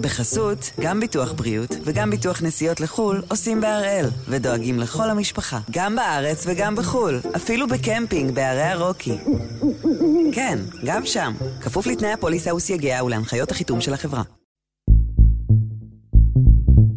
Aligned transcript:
בחסות, 0.00 0.70
גם 0.80 1.00
ביטוח 1.00 1.32
בריאות 1.32 1.76
וגם 1.84 2.10
ביטוח 2.10 2.42
נסיעות 2.42 2.80
לחו"ל 2.80 3.22
עושים 3.28 3.60
בהראל, 3.60 4.06
ודואגים 4.28 4.78
לכל 4.78 5.10
המשפחה, 5.10 5.58
גם 5.70 5.96
בארץ 5.96 6.44
וגם 6.46 6.76
בחו"ל, 6.76 7.20
אפילו 7.36 7.66
בקמפינג 7.68 8.34
בערי 8.34 8.62
הרוקי. 8.62 9.18
כן, 10.32 10.58
גם 10.84 11.06
שם, 11.06 11.32
כפוף 11.60 11.86
לתנאי 11.86 12.12
הפוליסה 12.12 12.54
וסייגיה 12.54 13.04
ולהנחיות 13.04 13.50
החיתום 13.50 13.80
של 13.80 13.94
החברה. 13.94 14.22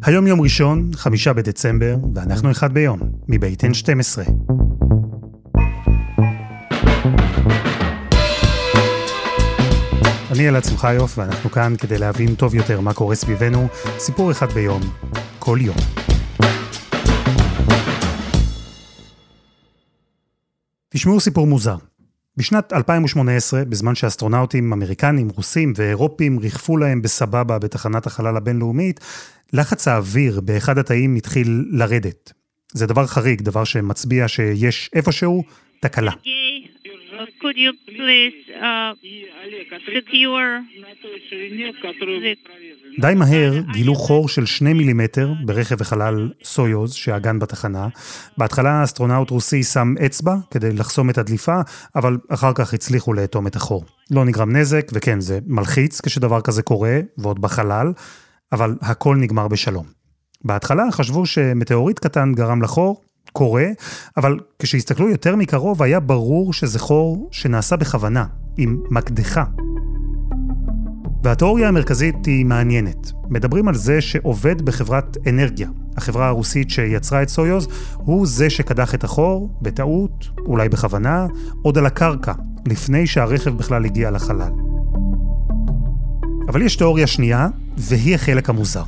היום 0.06 0.28
יום 0.28 0.42
ראשון, 0.42 0.92
חמישה 0.96 1.34
בדצמבר, 1.34 1.96
ואנחנו 2.16 2.52
אחד 2.52 2.74
ביום, 2.74 3.00
מבית 3.28 3.64
N12. 3.64 4.32
אני 10.34 10.50
אלעד 10.50 10.64
שמחיוף, 10.64 11.18
ואנחנו 11.18 11.52
כאן 11.52 11.74
כדי 11.78 11.98
להבין 11.98 12.36
טוב 12.36 12.56
יותר 12.56 12.80
מה 12.80 12.94
קורה 12.94 13.16
סביבנו, 13.16 13.68
סיפור 13.98 14.32
אחד 14.32 14.52
ביום, 14.52 14.82
כל 15.40 15.58
יום. 15.62 15.76
תשמעו 20.90 21.20
סיפור 21.20 21.48
מוזר. 21.48 21.76
בשנת 22.38 22.74
2018, 22.74 23.66
בזמן 23.66 23.96
שאסטרונאוטים 23.96 24.74
אמריקנים, 24.74 25.30
רוסים 25.30 25.74
ואירופים 25.76 26.40
ריחפו 26.40 26.78
להם 26.78 27.02
בסבבה 27.02 27.60
בתחנת 27.60 28.06
החלל 28.06 28.38
הבינלאומית, 28.38 29.00
לחץ 29.54 29.88
האוויר 29.88 30.42
באחד 30.42 30.78
התאים 30.78 31.16
התחיל 31.16 31.66
לרדת. 31.72 32.34
זה 32.74 32.88
דבר 32.88 33.08
חריג, 33.08 33.42
דבר 33.42 33.64
שמצביע 33.64 34.28
שיש 34.28 34.90
איפשהו 34.94 35.44
תקלה. 35.82 36.12
Could 37.42 37.58
you 37.58 37.74
please 37.88 38.40
uh, 38.50 38.94
secure 39.96 40.52
די 43.00 43.14
מהר 43.16 43.54
גילו 43.74 43.96
חור 43.96 44.30
של 44.30 44.46
שני 44.46 44.74
מילימטר 44.74 45.34
ברכב 45.46 45.82
החלל 45.82 46.32
סויוז 46.44 46.94
שעגן 46.94 47.40
בתחנה. 47.40 47.88
בהתחלה 48.38 48.72
האסטרונאוט 48.72 49.30
רוסי 49.30 49.64
שם 49.64 49.94
אצבע 50.06 50.36
כדי 50.52 50.74
לחסום 50.74 51.10
את 51.10 51.18
הדליפה, 51.18 51.62
אבל 51.96 52.18
אחר 52.30 52.52
כך 52.56 52.74
הצליחו 52.74 53.14
לאטום 53.14 53.48
את 53.48 53.56
החור. 53.56 53.86
לא 54.12 54.26
נגרם 54.26 54.56
נזק, 54.56 54.92
וכן, 54.94 55.22
זה 55.22 55.40
מלחיץ 55.48 56.02
כשדבר 56.02 56.42
כזה 56.42 56.62
קורה, 56.62 57.00
ועוד 57.18 57.42
בחלל, 57.42 57.94
אבל 58.52 58.76
הכל 58.82 59.16
נגמר 59.16 59.48
בשלום. 59.48 59.86
בהתחלה 60.44 60.84
חשבו 60.92 61.26
שמטאוריט 61.26 62.00
קטן 62.00 62.34
גרם 62.36 62.62
לחור, 62.62 63.02
קורה, 63.34 63.66
אבל 64.18 64.40
כשהסתכלו 64.60 65.10
יותר 65.10 65.36
מקרוב 65.36 65.84
היה 65.84 66.00
ברור 66.00 66.54
שזה 66.54 66.80
חור 66.80 67.30
שנעשה 67.32 67.76
בכוונה, 67.76 68.26
עם 68.58 68.80
מקדחה. 68.90 69.44
והתיאוריה 71.24 71.68
המרכזית 71.68 72.26
היא 72.26 72.46
מעניינת. 72.46 73.12
מדברים 73.30 73.68
על 73.68 73.76
זה 73.76 74.02
שעובד 74.02 74.62
בחברת 74.62 75.18
אנרגיה, 75.28 75.70
החברה 75.98 76.28
הרוסית 76.28 76.70
שיצרה 76.70 77.24
את 77.24 77.30
סויוז, 77.30 77.68
הוא 77.98 78.28
זה 78.28 78.50
שקדח 78.50 78.96
את 78.96 79.04
החור, 79.04 79.50
בטעות, 79.62 80.30
אולי 80.46 80.70
בכוונה, 80.70 81.28
עוד 81.62 81.78
על 81.78 81.86
הקרקע, 81.86 82.34
לפני 82.68 83.08
שהרכב 83.08 83.58
בכלל 83.58 83.86
הגיע 83.86 84.12
לחלל. 84.12 84.52
אבל 86.48 86.62
יש 86.62 86.76
תיאוריה 86.76 87.08
שנייה, 87.08 87.48
והיא 87.78 88.16
החלק 88.16 88.50
המוזר. 88.50 88.84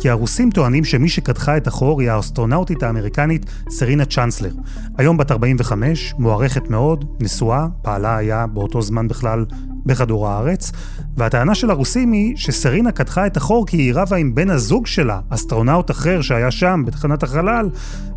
כי 0.00 0.10
הרוסים 0.10 0.50
טוענים 0.50 0.84
שמי 0.84 1.08
שקדחה 1.08 1.56
את 1.56 1.66
החור 1.66 2.00
היא 2.00 2.10
האסטרונאוטית 2.10 2.82
האמריקנית 2.82 3.46
סרינה 3.70 4.04
צ'אנסלר. 4.04 4.50
היום 4.98 5.16
בת 5.16 5.30
45, 5.30 6.14
מוערכת 6.18 6.70
מאוד, 6.70 7.04
נשואה, 7.20 7.66
פעלה 7.82 8.16
היה 8.16 8.46
באותו 8.46 8.82
זמן 8.82 9.08
בכלל 9.08 9.44
בכדור 9.86 10.28
הארץ, 10.28 10.72
והטענה 11.16 11.54
של 11.54 11.70
הרוסים 11.70 12.12
היא 12.12 12.36
שסרינה 12.36 12.92
קדחה 12.92 13.26
את 13.26 13.36
החור 13.36 13.66
כי 13.66 13.76
היא 13.76 13.92
רבה 13.94 14.16
עם 14.16 14.34
בן 14.34 14.50
הזוג 14.50 14.86
שלה, 14.86 15.20
אסטרונאוט 15.28 15.90
אחר 15.90 16.20
שהיה 16.20 16.50
שם 16.50 16.82
בתחנת 16.86 17.22
החלל, 17.22 17.70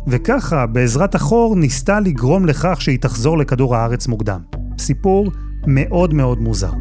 וככה, 0.06 0.66
בעזרת 0.66 1.14
החור, 1.14 1.56
ניסתה 1.56 2.00
לגרום 2.00 2.46
לכך 2.46 2.80
שהיא 2.80 2.98
תחזור 2.98 3.38
לכדור 3.38 3.76
הארץ 3.76 4.06
מוקדם. 4.06 4.40
סיפור 4.78 5.32
מאוד 5.66 6.14
מאוד 6.14 6.40
מוזר. 6.40 6.72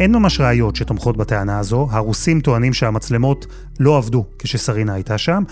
אין 0.00 0.12
ממש 0.12 0.40
ראיות 0.40 0.76
שתומכות 0.76 1.16
בטענה 1.16 1.58
הזו, 1.58 1.88
הרוסים 1.90 2.40
טוענים 2.40 2.72
שהמצלמות 2.72 3.46
לא 3.80 3.98
עבדו 3.98 4.26
כשסרינה 4.38 4.94
הייתה 4.94 5.18
שם, 5.18 5.42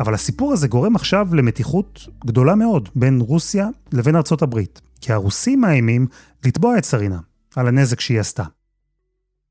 אבל 0.00 0.14
הסיפור 0.14 0.52
הזה 0.52 0.68
גורם 0.68 0.96
עכשיו 0.96 1.28
למתיחות 1.34 2.08
גדולה 2.26 2.54
מאוד 2.54 2.88
בין 2.94 3.20
רוסיה 3.20 3.68
לבין 3.92 4.16
ארצות 4.16 4.42
הברית, 4.42 4.80
כי 5.00 5.12
הרוסים 5.12 5.60
מאיימים 5.60 6.06
לתבוע 6.44 6.78
את 6.78 6.84
סרינה 6.84 7.18
על 7.56 7.68
הנזק 7.68 8.00
שהיא 8.00 8.20
עשתה. 8.20 8.44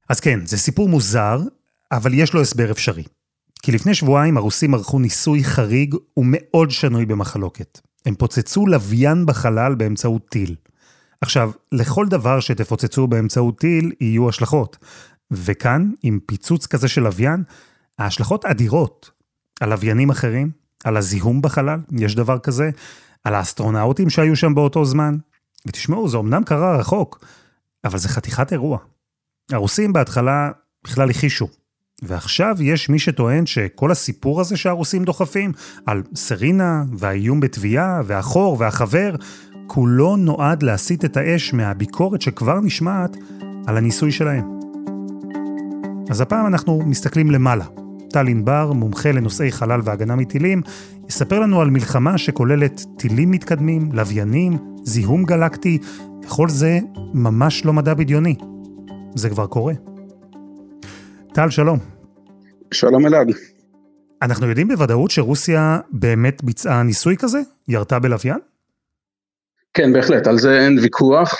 אז 0.09 0.19
כן, 0.19 0.45
זה 0.45 0.57
סיפור 0.57 0.89
מוזר, 0.89 1.39
אבל 1.91 2.13
יש 2.13 2.33
לו 2.33 2.41
הסבר 2.41 2.71
אפשרי. 2.71 3.03
כי 3.61 3.71
לפני 3.71 3.93
שבועיים 3.93 4.37
הרוסים 4.37 4.73
ערכו 4.73 4.99
ניסוי 4.99 5.43
חריג 5.43 5.95
ומאוד 6.17 6.71
שנוי 6.71 7.05
במחלוקת. 7.05 7.79
הם 8.05 8.15
פוצצו 8.15 8.67
לוויין 8.67 9.25
בחלל 9.25 9.75
באמצעות 9.75 10.29
טיל. 10.29 10.55
עכשיו, 11.23 11.51
לכל 11.71 12.05
דבר 12.09 12.39
שתפוצצו 12.39 13.07
באמצעות 13.07 13.59
טיל 13.59 13.91
יהיו 14.01 14.29
השלכות. 14.29 14.77
וכאן, 15.31 15.91
עם 16.03 16.19
פיצוץ 16.25 16.65
כזה 16.65 16.87
של 16.87 17.01
לוויין, 17.01 17.43
ההשלכות 17.99 18.45
אדירות. 18.45 19.11
על 19.59 19.69
לוויינים 19.69 20.09
אחרים, 20.09 20.51
על 20.83 20.97
הזיהום 20.97 21.41
בחלל, 21.41 21.79
יש 21.91 22.15
דבר 22.15 22.39
כזה, 22.39 22.69
על 23.23 23.35
האסטרונאוטים 23.35 24.09
שהיו 24.09 24.35
שם 24.35 24.55
באותו 24.55 24.85
זמן. 24.85 25.17
ותשמעו, 25.67 26.09
זה 26.09 26.17
אמנם 26.17 26.43
קרה 26.43 26.77
רחוק, 26.77 27.25
אבל 27.85 27.97
זה 27.97 28.09
חתיכת 28.09 28.53
אירוע. 28.53 28.77
הרוסים 29.51 29.93
בהתחלה 29.93 30.51
בכלל 30.83 31.09
הכחישו. 31.09 31.47
ועכשיו 32.01 32.57
יש 32.61 32.89
מי 32.89 32.99
שטוען 32.99 33.45
שכל 33.45 33.91
הסיפור 33.91 34.41
הזה 34.41 34.57
שהרוסים 34.57 35.03
דוחפים, 35.03 35.51
על 35.85 36.03
סרינה, 36.15 36.83
והאיום 36.97 37.39
בתביעה, 37.39 38.01
והחור, 38.05 38.57
והחבר, 38.59 39.15
כולו 39.67 40.15
נועד 40.15 40.63
להסיט 40.63 41.05
את 41.05 41.17
האש 41.17 41.53
מהביקורת 41.53 42.21
שכבר 42.21 42.59
נשמעת 42.59 43.17
על 43.67 43.77
הניסוי 43.77 44.11
שלהם. 44.11 44.59
אז 46.09 46.21
הפעם 46.21 46.47
אנחנו 46.47 46.81
מסתכלים 46.85 47.31
למעלה. 47.31 47.65
טל 48.09 48.27
ענבר, 48.27 48.73
מומחה 48.73 49.11
לנושאי 49.11 49.51
חלל 49.51 49.81
והגנה 49.83 50.15
מטילים, 50.15 50.61
יספר 51.09 51.39
לנו 51.39 51.61
על 51.61 51.69
מלחמה 51.69 52.17
שכוללת 52.17 52.85
טילים 52.97 53.31
מתקדמים, 53.31 53.89
לוויינים, 53.91 54.57
זיהום 54.83 55.23
גלקטי, 55.23 55.77
וכל 56.23 56.49
זה 56.49 56.79
ממש 57.13 57.65
לא 57.65 57.73
מדע 57.73 57.93
בדיוני. 57.93 58.35
זה 59.15 59.29
כבר 59.29 59.47
קורה. 59.47 59.73
טל, 61.33 61.49
שלום. 61.49 61.79
שלום 62.71 63.05
אלעד. 63.05 63.27
אנחנו 64.21 64.47
יודעים 64.47 64.67
בוודאות 64.67 65.11
שרוסיה 65.11 65.79
באמת 65.91 66.43
ביצעה 66.43 66.83
ניסוי 66.83 67.17
כזה? 67.17 67.41
ירתה 67.67 67.99
בלוויין? 67.99 68.39
כן, 69.73 69.93
בהחלט, 69.93 70.27
על 70.27 70.37
זה 70.37 70.59
אין 70.59 70.79
ויכוח. 70.79 71.39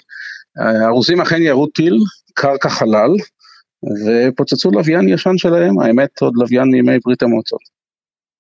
הרוסים 0.86 1.22
אכן 1.22 1.42
ירו 1.42 1.68
טיל, 1.68 2.00
קרקע 2.34 2.70
חלל, 2.70 3.12
ופוצצו 4.06 4.72
לוויין 4.72 5.10
ישן 5.10 5.38
שלהם, 5.38 5.80
האמת 5.80 6.10
עוד 6.22 6.34
לוויין 6.36 6.72
מימי 6.72 6.98
ברית 7.06 7.24
המועצות. 7.24 7.60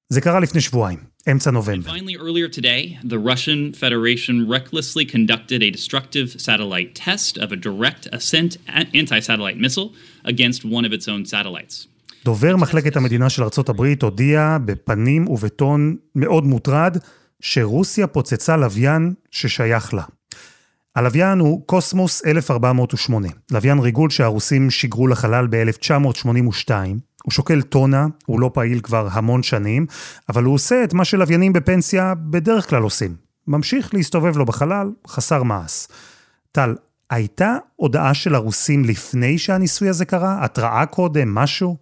זה 0.09 0.21
קרה 0.21 0.39
לפני 0.39 0.61
שבועיים, 0.61 0.99
אמצע 1.31 1.51
נובמבר. 1.51 1.91
Finally, 1.91 2.17
earlier 2.17 2.49
today, 2.59 2.97
the 3.03 3.17
Russian 3.17 3.73
Federation 3.73 4.47
recklessly 4.47 5.05
conducted 5.05 5.63
a 5.63 5.69
destructive 5.71 6.41
satellite 6.47 6.91
test 7.05 7.37
of 7.37 7.51
a 7.51 7.55
direct 7.55 8.07
ascent 8.11 8.57
anti-satellite 8.93 9.57
missile 9.57 9.89
against 10.25 10.59
one 10.65 10.85
of 10.85 10.93
its 10.93 11.07
own 11.07 11.25
satellites. 11.25 11.87
דובר 12.25 12.55
מחלקת 12.55 12.95
המדינה 12.95 13.29
של 13.29 13.43
ארצות 13.43 13.69
הברית 13.69 14.01
הודיע 14.01 14.57
בפנים 14.65 15.27
ובטון 15.27 15.95
מאוד 16.15 16.43
מוטרד 16.43 16.97
שרוסיה 17.43 18.07
פוצצה 18.07 18.57
לוויין 18.57 19.13
ששייך 19.31 19.93
לה. 19.93 20.03
הלוויין 20.95 21.39
הוא 21.39 21.67
קוסמוס 21.67 22.25
1408, 22.25 23.27
לוויין 23.51 23.79
ריגול 23.79 24.09
שהרוסים 24.09 24.69
שיגרו 24.71 25.07
לחלל 25.07 25.47
ב-1982. 25.49 26.71
הוא 27.23 27.31
שוקל 27.31 27.62
טונה, 27.62 28.07
הוא 28.25 28.39
לא 28.39 28.51
פעיל 28.53 28.79
כבר 28.79 29.07
המון 29.12 29.44
שנים, 29.44 29.85
אבל 30.29 30.44
הוא 30.44 30.53
עושה 30.53 30.83
את 30.83 30.94
מה 30.94 31.06
שלוויינים 31.06 31.53
בפנסיה 31.53 32.13
בדרך 32.15 32.69
כלל 32.69 32.83
עושים. 32.83 33.15
ממשיך 33.47 33.94
להסתובב 33.94 34.38
לו 34.38 34.45
בחלל, 34.45 34.91
חסר 35.07 35.44
מעש. 35.44 35.88
טל, 36.51 36.75
הייתה 37.09 37.56
הודעה 37.75 38.13
של 38.13 38.35
הרוסים 38.35 38.85
לפני 38.85 39.38
שהניסוי 39.38 39.89
הזה 39.89 40.06
קרה? 40.06 40.44
התראה 40.44 40.85
קודם, 40.85 41.35
משהו? 41.35 41.77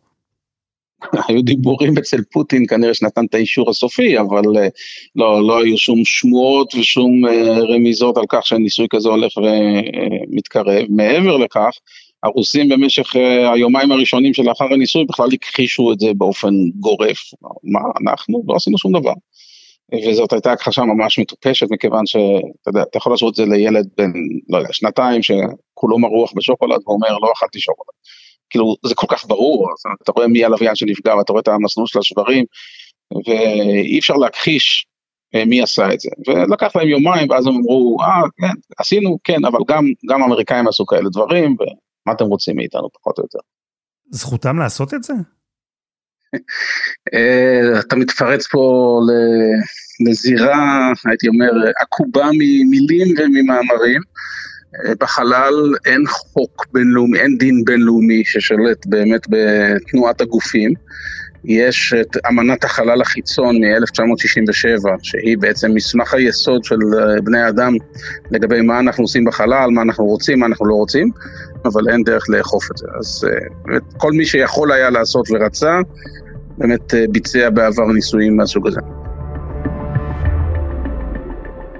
היו 1.28 1.42
דיבורים 1.42 1.98
אצל 1.98 2.22
פוטין 2.32 2.68
כנראה 2.68 2.94
שנתן 2.94 3.26
את 3.26 3.36
האישור 3.36 3.70
הסופי, 3.70 4.20
אבל 4.20 4.58
אה, 4.58 4.68
לא, 5.16 5.48
לא 5.48 5.64
היו 5.64 5.78
שום 5.78 6.06
שמועות 6.06 6.76
ושום 6.76 7.26
אה, 7.26 7.60
רמיזות 7.60 8.18
על 8.18 8.26
כך 8.30 8.48
שהניסוי 8.48 8.88
כזה 8.90 9.10
הולך 9.10 9.32
ומתקרב. 9.38 10.86
מעבר 10.90 11.38
לכך, 11.38 11.72
הרוסים 12.24 12.70
במשך 12.70 13.16
אה, 13.16 13.54
היומיים 13.54 13.92
הראשונים 13.92 14.34
שלאחר 14.34 14.66
הניסוי 14.74 15.06
בכלל 15.06 15.28
הכחישו 15.34 15.94
את 15.94 16.00
זה 16.00 16.08
באופן 16.18 16.54
גורף. 16.80 17.20
מה, 17.64 17.80
אנחנו 18.02 18.44
לא 18.48 18.56
עשינו 18.56 18.78
שום 18.78 19.00
דבר. 19.00 19.14
וזאת 20.08 20.34
הייתה 20.34 20.52
הכחשה 20.52 20.82
ממש 20.82 21.20
מטופשת, 21.20 21.72
מכיוון 21.72 22.06
שאתה 22.06 22.68
יודע, 22.68 22.82
אתה 22.82 22.98
יכול 22.98 23.14
להשוות 23.14 23.32
את 23.32 23.36
זה 23.36 23.46
לילד 23.46 23.88
בן, 23.98 24.12
לא 24.50 24.58
יודע, 24.58 24.74
שנתיים, 24.74 25.22
שכולו 25.24 26.00
מרוח 26.00 26.34
בשוקולד 26.36 26.80
ואומר, 26.88 27.08
לא 27.08 27.32
אכלתי 27.38 27.60
שוקולד. 27.60 27.96
כאילו 28.52 28.76
זה 28.86 28.96
כל 28.96 29.08
כך 29.10 29.26
ברור, 29.26 29.70
אתה 30.04 30.12
רואה 30.12 30.28
מי 30.28 30.46
הלוויין 30.46 30.76
שנפגע 30.76 31.16
ואתה 31.16 31.32
רואה 31.34 31.42
את 31.42 31.48
המסלול 31.48 31.88
של 31.88 32.00
השברים, 32.00 32.46
ואי 33.28 34.00
אפשר 34.00 34.14
להכחיש 34.14 34.86
אה, 35.36 35.46
מי 35.46 35.62
עשה 35.62 35.94
את 35.94 36.00
זה. 36.00 36.10
ולקח 36.28 36.76
להם 36.76 36.88
יומיים 36.88 37.30
ואז 37.30 37.48
הם 37.48 37.54
אמרו, 37.54 37.98
אה, 38.02 38.22
כן, 38.38 38.60
עשינו, 38.78 39.18
כן, 39.24 39.46
אבל 39.46 39.60
גם, 39.68 39.86
גם 40.10 40.24
אמריקאים 40.24 40.68
עשו 40.68 40.86
כאלה 40.86 41.10
דברים, 41.10 41.56
ומה 41.60 42.16
אתם 42.16 42.26
רוצים 42.26 42.56
מאיתנו 42.56 42.90
פחות 42.94 43.18
או 43.18 43.24
יותר. 43.24 43.40
זכותם 44.10 44.60
לעשות 44.60 44.94
את 44.94 45.04
זה? 45.04 45.14
אה, 47.14 47.80
אתה 47.80 47.96
מתפרץ 47.96 48.48
פה 48.48 49.00
לזירה, 50.08 50.92
הייתי 51.06 51.28
אומר, 51.28 51.52
עקובה 51.82 52.30
ממילים 52.34 53.16
וממאמרים. 53.18 54.02
אה, 54.76 54.94
בחלל 55.00 55.54
אין 55.86 56.04
חוק 56.08 56.66
בינלאומי, 56.74 57.20
אין 57.20 57.38
דין 57.38 57.66
בינלאומי 57.66 58.24
ששולט 58.26 58.86
באמת 58.86 59.22
בתנועת 59.30 60.22
הגופים. 60.22 60.74
יש 61.46 61.94
את 62.02 62.18
אמנת 62.30 62.64
החלל 62.64 63.02
החיצון 63.02 63.56
מ-1967, 63.56 64.90
שהיא 65.04 65.38
בעצם 65.38 65.72
מסמך 65.74 66.14
היסוד 66.14 66.64
של 66.64 66.76
אה, 66.76 67.22
בני 67.22 67.50
אדם 67.50 67.74
לגבי 68.32 68.62
מה 68.62 68.80
אנחנו 68.80 69.04
עושים 69.04 69.26
בחלל, 69.26 69.70
מה 69.70 69.82
אנחנו 69.82 70.06
רוצים, 70.06 70.40
מה 70.40 70.46
אנחנו 70.46 70.66
לא 70.66 70.74
רוצים, 70.74 71.12
אבל 71.66 71.90
אין 71.90 72.04
דרך 72.04 72.30
לאכוף 72.30 72.72
את 72.72 72.78
זה. 72.78 72.88
אז 73.00 73.28
אה, 73.28 73.78
כל 73.98 74.12
מי 74.12 74.26
שיכול 74.26 74.72
היה 74.72 74.90
לעשות 74.90 75.28
ורצה, 75.32 75.80
באמת 76.58 76.94
ביצע 77.12 77.50
בעבר 77.50 77.86
ניסויים 77.86 78.38
מהסוג 78.38 78.68
הזה. 78.68 78.80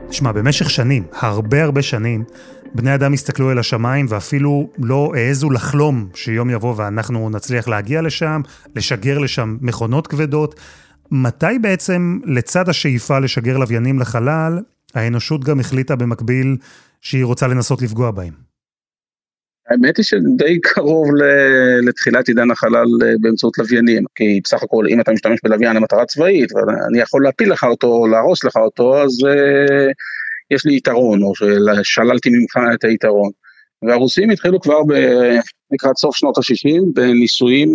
תשמע, 0.10 0.32
במשך 0.32 0.70
שנים, 0.70 1.04
הרבה 1.14 1.64
הרבה 1.64 1.82
שנים, 1.82 2.24
בני 2.76 2.96
אדם 2.96 3.14
הסתכלו 3.14 3.52
אל 3.52 3.60
השמיים 3.60 4.06
ואפילו 4.10 4.70
לא 4.78 5.12
העזו 5.16 5.50
לחלום 5.50 6.10
שיום 6.14 6.50
יבוא 6.50 6.74
ואנחנו 6.78 7.30
נצליח 7.30 7.68
להגיע 7.68 8.02
לשם, 8.02 8.42
לשגר 8.76 9.18
לשם 9.18 9.58
מכונות 9.62 10.08
כבדות. 10.08 10.56
מתי 11.12 11.60
בעצם, 11.62 12.20
לצד 12.26 12.70
השאיפה 12.70 13.20
לשגר 13.20 13.58
לוויינים 13.58 14.00
לחלל, 14.00 14.60
האנושות 14.94 15.44
גם 15.44 15.60
החליטה 15.60 15.96
במקביל 15.96 16.58
שהיא 17.02 17.26
רוצה 17.26 17.48
לנסות 17.48 17.82
לפגוע 17.82 18.12
בהם? 18.12 18.34
האמת 19.70 19.98
היא 19.98 20.04
שדי 20.04 20.60
קרוב 20.62 21.08
לתחילת 21.82 22.28
עידן 22.28 22.52
החלל 22.52 22.88
אה, 23.04 23.14
באמצעות 23.22 23.58
לוויינים, 23.58 24.04
כי 24.16 24.40
בסך 24.44 24.64
הכל 24.64 24.86
אם 24.90 25.02
אתה 25.02 25.12
משתמש 25.12 25.40
בלוויין 25.44 25.76
למטרה 25.76 26.06
צבאית 26.06 26.52
ואני 26.56 27.00
יכול 27.00 27.24
להפיל 27.24 27.52
לך 27.52 27.64
אותו, 27.64 28.08
להרוס 28.08 28.44
לך 28.44 28.56
אותו, 28.56 29.04
אז 29.04 29.12
uh, 29.12 29.92
יש 30.52 30.66
לי 30.66 30.76
יתרון, 30.76 31.24
או 31.24 31.34
ששללתי 31.36 32.30
ממך 32.30 32.74
את 32.74 32.84
היתרון. 32.84 33.30
והרוסים 33.86 34.30
התחילו 34.30 34.60
כבר 34.60 34.84
ב, 34.88 34.94
לקראת 35.72 35.98
סוף 35.98 36.16
שנות 36.16 36.38
ה-60 36.38 36.82
בניסויים 36.94 37.70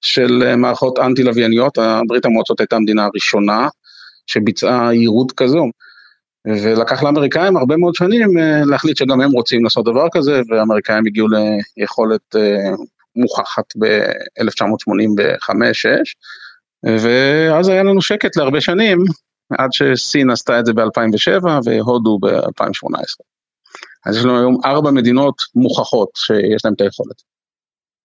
של 0.00 0.54
מערכות 0.56 0.98
אנטי-לווייניות, 0.98 1.78
ברית 2.08 2.24
המועצות 2.24 2.60
הייתה 2.60 2.76
המדינה 2.76 3.04
הראשונה 3.04 3.68
שביצעה 4.26 4.94
יירוד 4.94 5.32
כזו. 5.32 5.66
ולקח 6.46 7.02
לאמריקאים 7.02 7.56
הרבה 7.56 7.76
מאוד 7.76 7.94
שנים 7.94 8.38
אה, 8.38 8.64
להחליט 8.64 8.96
שגם 8.96 9.20
הם 9.20 9.30
רוצים 9.30 9.64
לעשות 9.64 9.84
דבר 9.84 10.06
כזה, 10.12 10.40
והאמריקאים 10.48 11.06
הגיעו 11.06 11.28
ליכולת 11.76 12.36
אה, 12.36 12.70
מוכחת 13.16 13.76
ב-1985-6, 13.78 15.88
ואז 17.02 17.68
היה 17.68 17.82
לנו 17.82 18.02
שקט 18.02 18.36
להרבה 18.36 18.60
שנים, 18.60 18.98
עד 19.50 19.72
שסין 19.72 20.30
עשתה 20.30 20.60
את 20.60 20.66
זה 20.66 20.72
ב-2007 20.72 21.46
והודו 21.64 22.18
ב-2018. 22.18 23.22
אז 24.06 24.16
יש 24.16 24.24
לנו 24.24 24.38
היום 24.38 24.56
ארבע 24.64 24.90
מדינות 24.90 25.42
מוכחות 25.54 26.10
שיש 26.14 26.64
להן 26.64 26.74
את 26.74 26.80
היכולת. 26.80 27.22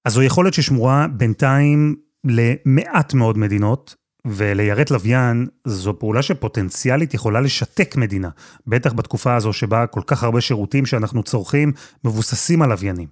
אז 0.05 0.13
זו 0.13 0.23
יכולת 0.23 0.53
ששמורה 0.53 1.05
בינתיים 1.17 1.95
למעט 2.25 3.13
מאוד 3.13 3.37
מדינות, 3.37 3.95
וליירט 4.27 4.91
לוויין 4.91 5.47
זו 5.67 5.99
פעולה 5.99 6.21
שפוטנציאלית 6.21 7.13
יכולה 7.13 7.41
לשתק 7.41 7.95
מדינה, 7.95 8.29
בטח 8.67 8.93
בתקופה 8.93 9.35
הזו 9.35 9.53
שבה 9.53 9.87
כל 9.87 10.01
כך 10.07 10.23
הרבה 10.23 10.41
שירותים 10.41 10.85
שאנחנו 10.85 11.23
צורכים 11.23 11.71
מבוססים 12.03 12.61
על 12.61 12.69
לוויינים. 12.69 13.07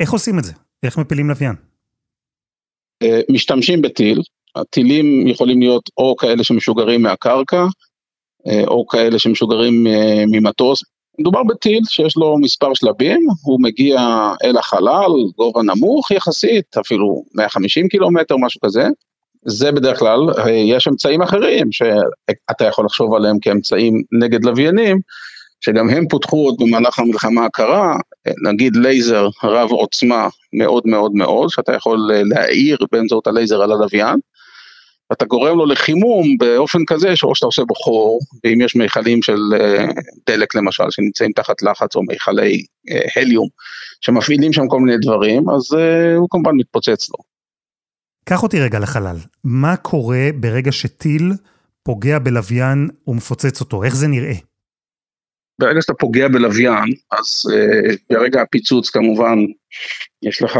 איך 0.00 0.10
עושים 0.10 0.38
את 0.38 0.44
זה? 0.44 0.52
איך 0.82 0.98
מפילים 0.98 1.30
לוויין? 1.30 1.54
אה, 3.02 3.20
משתמשים 3.30 3.82
בטיל, 3.82 4.22
הטילים 4.56 5.26
יכולים 5.26 5.60
להיות 5.60 5.90
או 5.96 6.16
כאלה 6.16 6.44
שמשוגרים 6.44 7.02
מהקרקע, 7.02 7.66
אה, 8.48 8.64
או 8.66 8.86
כאלה 8.86 9.18
שמשוגרים 9.18 9.86
אה, 9.86 10.24
ממטוס. 10.26 10.82
מדובר 11.18 11.42
בטיל 11.42 11.80
שיש 11.88 12.16
לו 12.16 12.38
מספר 12.38 12.74
שלבים, 12.74 13.26
הוא 13.42 13.62
מגיע 13.62 13.98
אל 14.44 14.56
החלל, 14.56 15.10
גובה 15.36 15.62
נמוך 15.62 16.10
יחסית, 16.10 16.76
אפילו 16.80 17.24
150 17.34 17.88
קילומטר, 17.88 18.36
משהו 18.36 18.60
כזה. 18.60 18.88
זה 19.46 19.72
בדרך 19.72 19.98
כלל, 19.98 20.20
אה, 20.38 20.50
יש 20.50 20.88
אמצעים 20.88 21.22
אחרים 21.22 21.72
שאתה 21.72 22.64
יכול 22.64 22.84
לחשוב 22.84 23.14
עליהם 23.14 23.38
כאמצעים 23.38 24.02
נגד 24.12 24.44
לוויינים, 24.44 25.00
שגם 25.60 25.90
הם 25.90 26.08
פותחו 26.08 26.36
עוד 26.36 26.54
במהלך 26.58 26.98
המלחמה 26.98 27.44
הקרה, 27.44 27.96
נגיד 28.42 28.76
לייזר 28.76 29.28
רב 29.44 29.70
עוצמה 29.70 30.28
מאוד 30.52 30.82
מאוד 30.86 31.12
מאוד, 31.14 31.50
שאתה 31.50 31.72
יכול 31.72 31.98
להאיר 32.24 32.78
באמצעות 32.92 33.26
הלייזר 33.26 33.62
על 33.62 33.72
הלוויין, 33.72 34.18
אתה 35.12 35.24
גורם 35.24 35.58
לו 35.58 35.66
לחימום 35.66 36.38
באופן 36.38 36.78
כזה 36.86 37.16
שאו 37.16 37.34
שאתה 37.34 37.46
עושה 37.46 37.64
בו 37.64 37.74
חור, 37.74 38.20
ואם 38.44 38.60
יש 38.60 38.76
מיכלים 38.76 39.22
של 39.22 39.38
אה, 39.60 39.86
דלק 40.26 40.54
למשל 40.54 40.84
שנמצאים 40.90 41.32
תחת 41.32 41.62
לחץ 41.62 41.96
או 41.96 42.02
מיכלי 42.02 42.64
אה, 42.90 43.20
הליום 43.22 43.48
שמפעילים 44.00 44.52
שם 44.52 44.68
כל 44.68 44.80
מיני 44.80 44.98
דברים, 44.98 45.50
אז 45.50 45.78
אה, 45.78 46.16
הוא 46.16 46.28
כמובן 46.30 46.52
מתפוצץ 46.56 47.10
לו. 47.10 47.16
קח 48.24 48.42
אותי 48.42 48.60
רגע 48.60 48.78
לחלל, 48.78 49.16
מה 49.44 49.76
קורה 49.76 50.28
ברגע 50.34 50.72
שטיל 50.72 51.32
פוגע 51.82 52.18
בלוויין 52.18 52.88
ומפוצץ 53.06 53.60
אותו, 53.60 53.84
איך 53.84 53.94
זה 53.94 54.08
נראה? 54.08 54.34
ברגע 55.60 55.82
שאתה 55.82 55.94
פוגע 55.94 56.28
בלוויין, 56.28 56.94
אז 57.12 57.42
uh, 57.52 57.96
ברגע 58.10 58.42
הפיצוץ 58.42 58.90
כמובן 58.90 59.38
יש 60.22 60.42
לך 60.42 60.58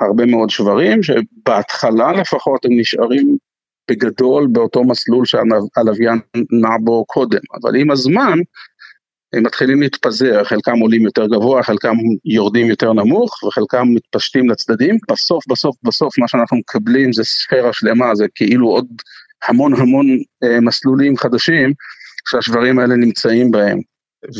הרבה 0.00 0.26
מאוד 0.26 0.50
שברים, 0.50 1.02
שבהתחלה 1.02 2.12
לפחות 2.12 2.64
הם 2.64 2.80
נשארים 2.80 3.36
בגדול 3.90 4.46
באותו 4.52 4.84
מסלול 4.84 5.24
שהלוויין 5.26 6.18
נע 6.50 6.76
בו 6.80 7.04
קודם, 7.04 7.40
אבל 7.54 7.76
עם 7.76 7.90
הזמן 7.90 8.38
הם 9.32 9.42
מתחילים 9.42 9.82
להתפזר, 9.82 10.44
חלקם 10.44 10.78
עולים 10.78 11.02
יותר 11.02 11.26
גבוה, 11.26 11.62
חלקם 11.62 11.96
יורדים 12.24 12.66
יותר 12.66 12.92
נמוך 12.92 13.42
וחלקם 13.44 13.88
מתפשטים 13.94 14.50
לצדדים, 14.50 14.98
בסוף 15.10 15.44
בסוף 15.48 15.76
בסוף 15.82 16.18
מה 16.18 16.28
שאנחנו 16.28 16.56
מקבלים 16.56 17.12
זה 17.12 17.24
ספירה 17.24 17.72
שלמה, 17.72 18.14
זה 18.14 18.26
כאילו 18.34 18.68
עוד 18.68 18.86
המון 19.48 19.74
המון 19.74 20.06
אה, 20.44 20.60
מסלולים 20.60 21.16
חדשים 21.16 21.72
שהשברים 22.30 22.78
האלה 22.78 22.96
נמצאים 22.96 23.50
בהם. 23.50 23.80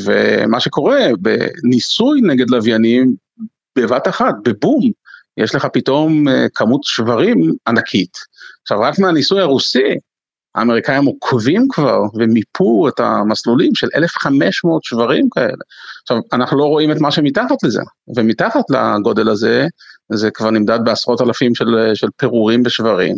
ומה 0.05 0.61
שקורה 0.61 1.01
בניסוי 1.19 2.21
נגד 2.21 2.51
לוויינים, 2.51 3.15
בבת 3.79 4.09
אחת, 4.09 4.35
בבום, 4.45 4.91
יש 5.37 5.55
לך 5.55 5.67
פתאום 5.73 6.29
אה, 6.29 6.47
כמות 6.55 6.85
שברים 6.85 7.53
ענקית. 7.67 8.19
עכשיו, 8.63 8.81
רק 8.81 8.99
מהניסוי 8.99 9.41
הרוסי, 9.41 9.95
האמריקאים 10.55 11.05
עוקבים 11.05 11.69
כבר 11.69 12.01
ומיפו 12.15 12.89
את 12.89 13.01
המסלולים 13.01 13.75
של 13.75 13.89
1,500 13.97 14.85
שברים 14.85 15.29
כאלה. 15.31 15.65
עכשיו, 16.03 16.17
אנחנו 16.33 16.59
לא 16.59 16.65
רואים 16.65 16.93
את 16.93 17.01
מה 17.01 17.11
שמתחת 17.11 17.63
לזה, 17.63 17.83
ומתחת 18.17 18.65
לגודל 18.71 19.29
הזה, 19.29 19.67
זה 20.13 20.31
כבר 20.31 20.51
נמדד 20.51 20.79
בעשרות 20.85 21.21
אלפים 21.21 21.55
של, 21.55 21.91
של 21.95 22.09
פירורים 22.17 22.63
בשברים, 22.63 23.17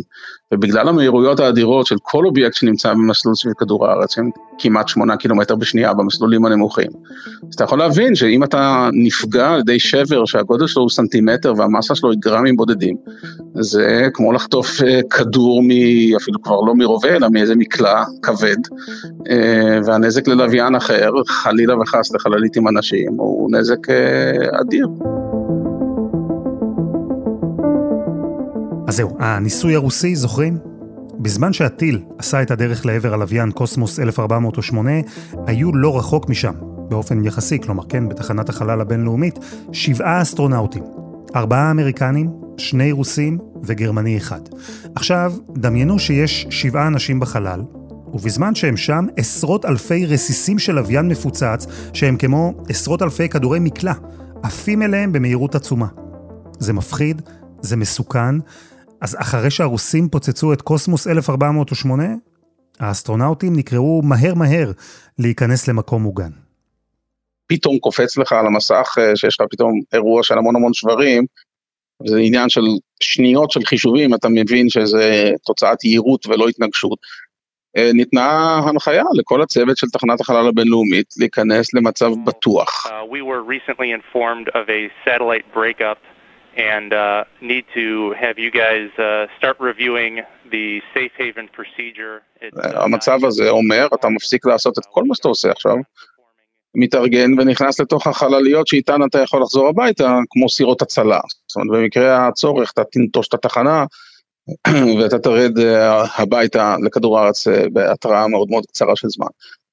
ובגלל 0.53 0.87
המהירויות 0.87 1.39
האדירות 1.39 1.87
של 1.87 1.95
כל 2.01 2.25
אובייקט 2.25 2.53
שנמצא 2.53 2.93
במסלול 2.93 3.35
סביב 3.35 3.53
כדור 3.53 3.87
הארץ, 3.87 4.15
שהם 4.15 4.29
כמעט 4.59 4.87
שמונה 4.87 5.17
קילומטר 5.17 5.55
בשנייה 5.55 5.93
במסלולים 5.93 6.45
הנמוכים. 6.45 6.87
אז 7.49 7.53
אתה 7.55 7.63
יכול 7.63 7.79
להבין 7.79 8.15
שאם 8.15 8.43
אתה 8.43 8.89
נפגע 8.93 9.49
על 9.49 9.59
ידי 9.59 9.79
שבר 9.79 10.25
שהגודל 10.25 10.67
שלו 10.67 10.81
הוא 10.81 10.89
סנטימטר 10.89 11.53
והמסה 11.57 11.95
שלו 11.95 12.11
היא 12.11 12.19
גרמים 12.19 12.55
בודדים, 12.55 12.97
זה 13.59 14.07
כמו 14.13 14.33
לחטוף 14.33 14.83
אה, 14.83 14.99
כדור 15.09 15.61
מ... 15.63 15.69
אפילו 16.15 16.41
כבר 16.41 16.61
לא 16.61 16.75
מרובה, 16.75 17.15
אלא 17.15 17.27
מאיזה 17.31 17.55
מקלע 17.55 18.03
כבד, 18.21 18.57
אה, 19.29 19.79
והנזק 19.85 20.27
ללוויין 20.27 20.75
אחר, 20.75 21.11
חלילה 21.27 21.81
וחס 21.81 22.13
לחללית 22.13 22.57
עם 22.57 22.67
אנשים, 22.67 23.13
הוא 23.17 23.49
נזק 23.51 23.89
אה, 23.89 24.61
אדיר. 24.61 24.87
אז 28.87 28.95
זהו, 28.95 29.17
הניסוי 29.19 29.75
הרוסי, 29.75 30.15
זוכרים? 30.15 30.57
בזמן 31.19 31.53
שהטיל 31.53 32.03
עשה 32.17 32.41
את 32.41 32.51
הדרך 32.51 32.85
לעבר 32.85 33.13
הלוויין 33.13 33.51
קוסמוס 33.51 33.99
1408, 33.99 34.91
היו 35.47 35.75
לא 35.75 35.97
רחוק 35.97 36.29
משם, 36.29 36.53
באופן 36.89 37.25
יחסי, 37.25 37.59
כלומר 37.59 37.83
כן, 37.89 38.09
בתחנת 38.09 38.49
החלל 38.49 38.81
הבינלאומית, 38.81 39.39
שבעה 39.71 40.21
אסטרונאוטים. 40.21 40.83
ארבעה 41.35 41.71
אמריקנים, 41.71 42.31
שני 42.57 42.91
רוסים 42.91 43.37
וגרמני 43.63 44.17
אחד. 44.17 44.41
עכשיו, 44.95 45.33
דמיינו 45.53 45.99
שיש 45.99 46.47
שבעה 46.49 46.87
אנשים 46.87 47.19
בחלל, 47.19 47.61
ובזמן 48.13 48.55
שהם 48.55 48.77
שם, 48.77 49.05
עשרות 49.17 49.65
אלפי 49.65 50.05
רסיסים 50.05 50.59
של 50.59 50.75
לוויין 50.75 51.07
מפוצץ, 51.07 51.67
שהם 51.93 52.17
כמו 52.17 52.53
עשרות 52.69 53.01
אלפי 53.01 53.29
כדורי 53.29 53.59
מקלע, 53.59 53.93
עפים 54.43 54.81
אליהם 54.81 55.11
במהירות 55.11 55.55
עצומה. 55.55 55.87
זה 56.59 56.73
מפחיד, 56.73 57.21
זה 57.61 57.75
מסוכן. 57.75 58.35
אז 59.01 59.17
אחרי 59.21 59.51
שהרוסים 59.51 60.09
פוצצו 60.09 60.53
את 60.53 60.61
קוסמוס 60.61 61.07
1408, 61.07 62.03
האסטרונאוטים 62.79 63.53
נקראו 63.55 64.01
מהר 64.01 64.33
מהר 64.33 64.71
להיכנס 65.19 65.67
למקום 65.67 66.03
מוגן. 66.03 66.31
פתאום 67.47 67.79
קופץ 67.79 68.17
לך 68.17 68.31
על 68.31 68.45
המסך 68.45 68.95
אה, 68.99 69.15
שיש 69.15 69.41
לך 69.41 69.47
פתאום 69.51 69.81
אירוע 69.93 70.23
של 70.23 70.37
המון 70.37 70.55
המון 70.55 70.73
שברים, 70.73 71.25
זה 72.05 72.17
עניין 72.19 72.49
של 72.49 72.61
שניות 73.03 73.51
של 73.51 73.59
חישובים, 73.65 74.13
אתה 74.13 74.27
מבין 74.29 74.69
שזה 74.69 75.31
תוצאת 75.45 75.83
יהירות 75.83 76.27
ולא 76.27 76.47
התנגשות. 76.47 76.99
אה, 77.77 77.89
ניתנה 77.93 78.59
הנחיה 78.67 79.03
לכל 79.13 79.41
הצוות 79.41 79.77
של 79.77 79.87
תחנת 79.87 80.21
החלל 80.21 80.47
הבינלאומית 80.47 81.13
להיכנס 81.19 81.73
למצב 81.73 82.11
בטוח. 82.25 82.87
Uh, 82.87 82.89
we 82.89 83.21
and 86.57 86.91
uh, 86.93 87.23
need 87.41 87.65
to 87.73 88.13
have 88.13 88.37
you 88.39 88.51
guys 88.51 88.89
uh, 88.97 89.27
start 89.37 89.57
reviewing 89.59 90.21
the 90.51 90.81
safe 90.93 91.11
haven 91.17 91.47
procedure. 91.47 92.21
Uh, 92.41 92.77
המצב 92.79 93.25
הזה 93.25 93.49
אומר, 93.49 93.87
אתה 93.93 94.09
מפסיק 94.09 94.45
לעשות 94.45 94.77
את 94.79 94.83
כל 94.91 95.03
מה 95.03 95.15
שאתה 95.15 95.27
עושה 95.27 95.51
עכשיו, 95.51 95.75
מתארגן 96.75 97.39
ונכנס 97.39 97.79
לתוך 97.79 98.07
החלליות 98.07 98.67
שאיתן 98.67 99.03
אתה 99.09 99.21
יכול 99.21 99.41
לחזור 99.41 99.67
הביתה, 99.67 100.17
כמו 100.29 100.49
סירות 100.49 100.81
הצלה. 100.81 101.19
זאת 101.47 101.55
אומרת, 101.55 101.81
במקרה 101.81 102.27
הצורך 102.27 102.71
אתה 102.71 102.83
תנטוש 102.83 103.27
את 103.27 103.33
התחנה 103.33 103.85
ואתה 104.99 105.19
תרד 105.19 105.59
אה, 105.59 106.03
הביתה 106.17 106.75
לכדור 106.83 107.19
הארץ 107.19 107.47
אה, 107.47 107.63
בהתראה 107.73 108.27
מאוד 108.27 108.49
מאוד 108.49 108.65
קצרה 108.65 108.95
של 108.95 109.07
זמן. 109.07 109.27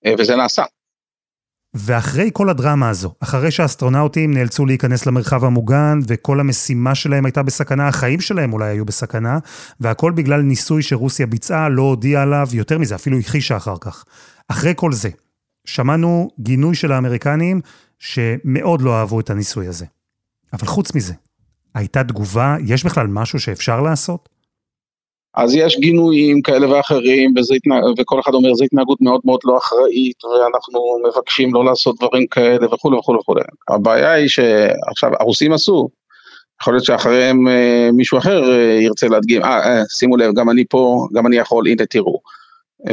אה, 0.07 0.15
וזה 0.19 0.37
נעשה. 0.37 0.63
ואחרי 1.75 2.31
כל 2.33 2.51
הדרמה 2.51 2.89
הזו, 2.89 3.15
אחרי 3.21 3.51
שהאסטרונאוטים 3.51 4.35
נאלצו 4.35 4.67
להיכנס 4.67 5.07
למרחב 5.07 5.45
המוגן 5.45 5.99
וכל 6.07 6.41
המשימה 6.41 6.95
שלהם 6.95 7.25
הייתה 7.25 7.43
בסכנה, 7.43 7.89
החיים 7.89 8.21
שלהם 8.21 8.53
אולי 8.53 8.69
היו 8.69 8.85
בסכנה, 8.85 9.39
והכל 9.81 10.13
בגלל 10.13 10.43
ניסוי 10.43 10.83
שרוסיה 10.83 11.27
ביצעה, 11.27 11.69
לא 11.69 11.83
הודיעה 11.83 12.23
עליו, 12.23 12.49
יותר 12.53 12.79
מזה, 12.79 12.95
אפילו 12.95 13.19
הכחישה 13.19 13.57
אחר 13.57 13.77
כך. 13.81 14.05
אחרי 14.49 14.73
כל 14.77 14.93
זה, 14.93 15.09
שמענו 15.65 16.31
גינוי 16.41 16.75
של 16.75 16.93
האמריקנים 16.93 17.61
שמאוד 17.99 18.83
לא 18.83 18.99
אהבו 19.01 19.21
את 19.21 19.31
הניסוי 19.31 19.67
הזה. 19.67 19.85
אבל 20.53 20.67
חוץ 20.67 20.95
מזה, 20.95 21.15
הייתה 21.75 22.05
תגובה, 22.05 22.57
יש 22.61 22.85
בכלל 22.85 23.07
משהו 23.07 23.41
שאפשר 23.41 23.81
לעשות? 23.81 24.34
אז 25.37 25.55
יש 25.55 25.79
גינויים 25.79 26.43
כאלה 26.43 26.71
ואחרים, 26.71 27.35
וזה, 27.37 27.55
וכל 27.99 28.21
אחד 28.21 28.35
אומר, 28.35 28.55
זו 28.55 28.65
התנהגות 28.65 29.01
מאוד 29.01 29.21
מאוד 29.25 29.41
לא 29.45 29.59
אחראית, 29.59 30.25
ואנחנו 30.25 30.81
מבקשים 31.09 31.55
לא 31.55 31.65
לעשות 31.65 31.97
דברים 31.99 32.27
כאלה 32.27 32.75
וכולי 32.75 32.97
וכולי 32.97 33.19
וכולי. 33.19 33.43
הבעיה 33.69 34.13
היא 34.13 34.29
שעכשיו, 34.29 35.11
הרוסים 35.21 35.53
עשו, 35.53 35.89
יכול 36.61 36.75
להיות 36.75 36.85
שאחריהם 36.85 37.49
אה, 37.49 37.89
מישהו 37.93 38.19
אחר 38.19 38.53
אה, 38.53 38.79
ירצה 38.81 39.09
להדגים, 39.09 39.43
אה, 39.43 39.67
אה, 39.67 39.83
שימו 39.89 40.17
לב, 40.17 40.35
גם 40.35 40.51
אני 40.51 40.65
פה, 40.71 41.07
גם 41.15 41.27
אני 41.27 41.37
יכול, 41.37 41.69
הנה 41.69 41.87
תראו. 41.87 42.21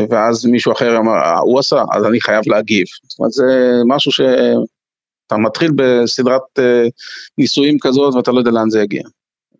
ואז 0.10 0.45
מישהו 0.45 0.71
אחר 0.71 0.98
אמר, 0.98 1.13
אה, 1.13 1.39
הוא 1.39 1.60
עשה, 1.60 1.83
אז 1.93 2.05
אני 2.05 2.21
חייב 2.21 2.43
להגיב. 2.48 2.88
זאת 3.10 3.19
אומרת, 3.19 3.31
זה 3.31 3.45
משהו 3.88 4.12
שאתה 4.12 5.38
מתחיל 5.38 5.71
בסדרת 5.75 6.60
אה, 6.60 6.83
ניסויים 7.38 7.77
כזאת 7.81 8.15
ואתה 8.15 8.31
לא 8.31 8.39
יודע 8.39 8.51
לאן 8.51 8.69
זה 8.69 8.81
יגיע. 8.81 9.03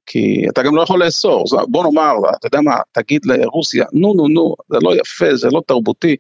כי 0.06 0.46
אתה 0.50 0.64
גם 0.64 0.76
לא 0.76 0.82
יכול 0.82 1.04
לאסור, 1.06 1.46
בוא 1.68 1.84
נאמר, 1.84 2.14
אתה 2.40 2.48
יודע 2.48 2.62
מה, 2.62 2.76
תגיד 2.92 3.22
לרוסיה, 3.26 3.86
נו 3.94 4.14
נו 4.14 4.28
נו, 4.28 4.56
זה 4.70 4.78
לא 4.82 4.96
יפה, 4.96 5.36
זה 5.36 5.48
לא 5.52 5.62
תרבותי, 5.68 6.16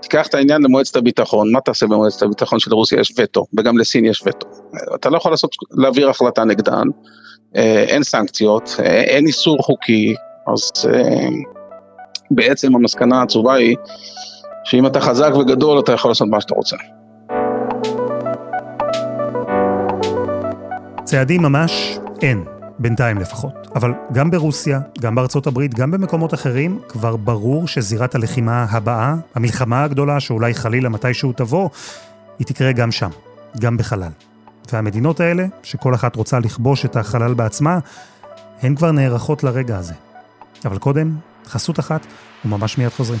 תיקח 0.00 0.26
את 0.26 0.34
העניין 0.34 0.62
למועצת 0.62 0.96
הביטחון, 0.96 1.52
מה 1.52 1.60
תעשה 1.60 1.86
במועצת 1.86 2.22
הביטחון 2.22 2.58
שלרוסיה 2.58 3.00
יש 3.00 3.12
וטו, 3.18 3.46
וגם 3.58 3.78
לסין 3.78 4.04
יש 4.04 4.22
וטו, 4.26 4.46
אתה 4.94 5.10
לא 5.10 5.16
יכול 5.16 5.30
לעשות, 5.30 5.56
להעביר 5.70 6.10
החלטה 6.10 6.44
נגדן, 6.44 6.86
אה, 7.56 7.84
אין 7.88 8.02
סנקציות, 8.02 8.70
אין 8.84 9.26
איסור 9.26 9.58
חוקי, 9.62 10.14
אז 10.52 10.70
בעצם 12.30 12.74
המסקנה 12.74 13.20
העצובה 13.20 13.54
היא 13.54 13.76
שאם 14.64 14.86
אתה 14.86 15.00
חזק 15.00 15.30
וגדול 15.40 15.80
אתה 15.80 15.92
יכול 15.92 16.10
לעשות 16.10 16.28
מה 16.28 16.40
שאתה 16.40 16.54
רוצה. 16.54 16.76
צעדים 21.04 21.42
ממש 21.42 21.98
אין, 22.22 22.44
בינתיים 22.78 23.18
לפחות. 23.18 23.52
אבל 23.74 23.92
גם 24.12 24.30
ברוסיה, 24.30 24.80
גם 25.00 25.14
בארצות 25.14 25.46
הברית, 25.46 25.74
גם 25.74 25.90
במקומות 25.90 26.34
אחרים, 26.34 26.80
כבר 26.88 27.16
ברור 27.16 27.68
שזירת 27.68 28.14
הלחימה 28.14 28.66
הבאה, 28.70 29.14
המלחמה 29.34 29.84
הגדולה 29.84 30.20
שאולי 30.20 30.54
חלילה 30.54 30.88
מתישהו 30.88 31.32
תבוא, 31.32 31.68
היא 32.38 32.46
תקרה 32.46 32.72
גם 32.72 32.92
שם, 32.92 33.10
גם 33.60 33.76
בחלל. 33.76 34.10
והמדינות 34.72 35.20
האלה, 35.20 35.46
שכל 35.62 35.94
אחת 35.94 36.16
רוצה 36.16 36.38
לכבוש 36.38 36.84
את 36.84 36.96
החלל 36.96 37.34
בעצמה, 37.34 37.78
הן 38.62 38.74
כבר 38.74 38.92
נערכות 38.92 39.44
לרגע 39.44 39.76
הזה. 39.78 39.94
אבל 40.64 40.78
קודם, 40.78 41.16
חסות 41.46 41.80
אחת, 41.80 42.06
וממש 42.44 42.78
מיד 42.78 42.88
חוזרים. 42.88 43.20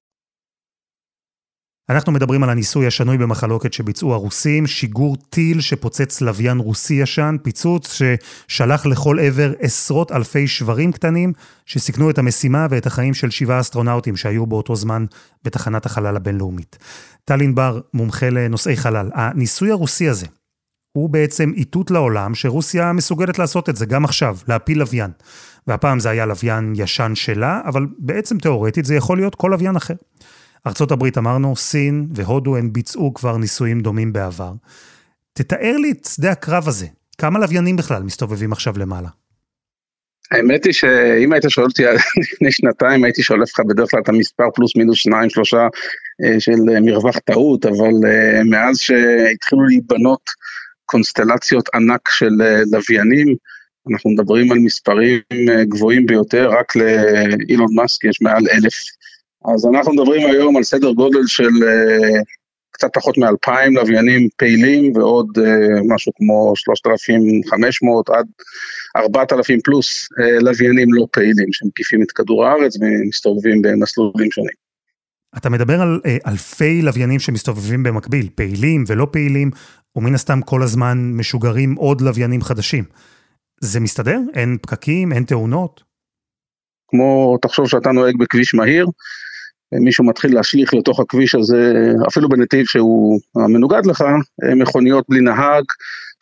אנחנו 1.89 2.11
מדברים 2.11 2.43
על 2.43 2.49
הניסוי 2.49 2.87
השנוי 2.87 3.17
במחלוקת 3.17 3.73
שביצעו 3.73 4.13
הרוסים, 4.13 4.67
שיגור 4.67 5.17
טיל 5.29 5.61
שפוצץ 5.61 6.21
לוויין 6.21 6.57
רוסי 6.57 6.93
ישן, 6.93 7.35
פיצוץ 7.43 7.93
ששלח 7.93 8.85
לכל 8.85 9.19
עבר 9.19 9.53
עשרות 9.59 10.11
אלפי 10.11 10.47
שברים 10.47 10.91
קטנים, 10.91 11.33
שסיכנו 11.65 12.09
את 12.09 12.17
המשימה 12.17 12.67
ואת 12.69 12.85
החיים 12.85 13.13
של 13.13 13.29
שבעה 13.29 13.59
אסטרונאוטים 13.59 14.15
שהיו 14.15 14.45
באותו 14.45 14.75
זמן 14.75 15.05
בתחנת 15.43 15.85
החלל 15.85 16.15
הבינלאומית. 16.15 16.77
טל 17.25 17.41
ענבר, 17.41 17.79
מומחה 17.93 18.29
לנושאי 18.29 18.77
חלל, 18.77 19.09
הניסוי 19.13 19.71
הרוסי 19.71 20.09
הזה, 20.09 20.25
הוא 20.93 21.09
בעצם 21.09 21.51
איתות 21.55 21.91
לעולם 21.91 22.35
שרוסיה 22.35 22.93
מסוגלת 22.93 23.39
לעשות 23.39 23.69
את 23.69 23.75
זה 23.75 23.85
גם 23.85 24.05
עכשיו, 24.05 24.37
להפיל 24.47 24.79
לוויין. 24.79 25.11
והפעם 25.67 25.99
זה 25.99 26.09
היה 26.09 26.25
לוויין 26.25 26.73
ישן 26.75 27.11
שלה, 27.15 27.61
אבל 27.65 27.87
בעצם 27.99 28.37
תאורטית 28.37 28.85
זה 28.85 28.95
יכול 28.95 29.17
להיות 29.17 29.35
כל 29.35 29.47
לוויין 29.51 29.75
אחר. 29.75 29.93
ארצות 30.67 30.91
הברית 30.91 31.17
אמרנו, 31.17 31.55
סין 31.55 32.07
והודו 32.15 32.57
הם 32.57 32.73
ביצעו 32.73 33.13
כבר 33.13 33.37
ניסויים 33.37 33.81
דומים 33.81 34.13
בעבר. 34.13 34.53
תתאר 35.33 35.77
לי 35.77 35.91
את 35.91 36.05
שדה 36.05 36.31
הקרב 36.31 36.67
הזה, 36.67 36.87
כמה 37.17 37.39
לוויינים 37.39 37.75
בכלל 37.75 38.03
מסתובבים 38.03 38.51
עכשיו 38.51 38.73
למעלה? 38.77 39.09
האמת 40.31 40.65
היא 40.65 40.73
שאם 40.73 41.33
היית 41.33 41.43
שואל 41.47 41.65
אותי 41.65 41.83
לפני 42.33 42.51
שנתיים 42.51 43.03
הייתי 43.03 43.23
שולף 43.23 43.49
לך 43.49 43.65
בדרך 43.65 43.91
כלל 43.91 43.99
את 44.03 44.09
המספר 44.09 44.49
פלוס 44.55 44.75
מינוס 44.75 44.97
שניים 44.97 45.29
שלושה 45.29 45.67
אה, 46.23 46.39
של 46.39 46.79
מרווח 46.81 47.19
טעות 47.19 47.65
אבל 47.65 48.07
אה, 48.07 48.43
מאז 48.43 48.77
שהתחילו 48.77 49.63
להיבנות 49.67 50.21
קונסטלציות 50.85 51.69
ענק 51.73 52.09
של 52.09 52.41
אה, 52.41 52.61
לוויינים 52.71 53.35
אנחנו 53.91 54.09
מדברים 54.09 54.51
על 54.51 54.59
מספרים 54.59 55.19
גבוהים 55.63 56.05
ביותר 56.05 56.49
רק 56.49 56.75
לאילון 56.75 57.75
מאסק 57.75 58.03
יש 58.03 58.21
מעל 58.21 58.43
אלף 58.53 58.73
אז 59.45 59.65
אנחנו 59.65 59.93
מדברים 59.93 60.29
היום 60.29 60.57
על 60.57 60.63
סדר 60.63 60.91
גודל 60.91 61.27
של 61.27 61.43
uh, 61.43 62.23
קצת 62.71 62.89
פחות 62.93 63.17
מאלפיים 63.17 63.75
לוויינים 63.75 64.27
פעילים 64.37 64.97
ועוד 64.97 65.27
uh, 65.37 65.41
משהו 65.87 66.11
כמו 66.15 66.53
3,500 66.55 68.09
עד 68.09 68.25
4,000 68.95 69.59
פלוס 69.63 70.07
uh, 70.11 70.43
לוויינים 70.43 70.93
לא 70.93 71.07
פעילים 71.11 71.47
שמקיפים 71.51 72.01
את 72.01 72.11
כדור 72.11 72.45
הארץ 72.45 72.77
ומסתובבים 72.81 73.61
במסלולים 73.61 74.31
שונים. 74.31 74.61
אתה 75.37 75.49
מדבר 75.49 75.81
על 75.81 75.99
אלפי 76.27 76.81
לוויינים 76.81 77.19
שמסתובבים 77.19 77.83
במקביל, 77.83 78.29
פעילים 78.35 78.83
ולא 78.87 79.07
פעילים, 79.11 79.51
ומן 79.95 80.15
הסתם 80.15 80.41
כל 80.41 80.63
הזמן 80.63 80.97
משוגרים 81.13 81.75
עוד 81.75 82.01
לוויינים 82.01 82.41
חדשים. 82.41 82.83
זה 83.61 83.79
מסתדר? 83.79 84.19
אין 84.33 84.57
פקקים? 84.61 85.13
אין 85.13 85.23
תאונות? 85.23 85.83
כמו, 86.87 87.37
תחשוב 87.41 87.69
שאתה 87.69 87.91
נוהג 87.91 88.17
בכביש 88.19 88.53
מהיר, 88.53 88.85
מישהו 89.79 90.05
מתחיל 90.05 90.35
להשליך 90.35 90.73
לתוך 90.73 90.99
הכביש 90.99 91.35
הזה, 91.35 91.93
אפילו 92.07 92.29
בנתיב 92.29 92.65
שהוא 92.65 93.19
מנוגד 93.35 93.85
לך, 93.85 94.03
מכוניות 94.55 95.05
בלי 95.09 95.21
נהג, 95.21 95.63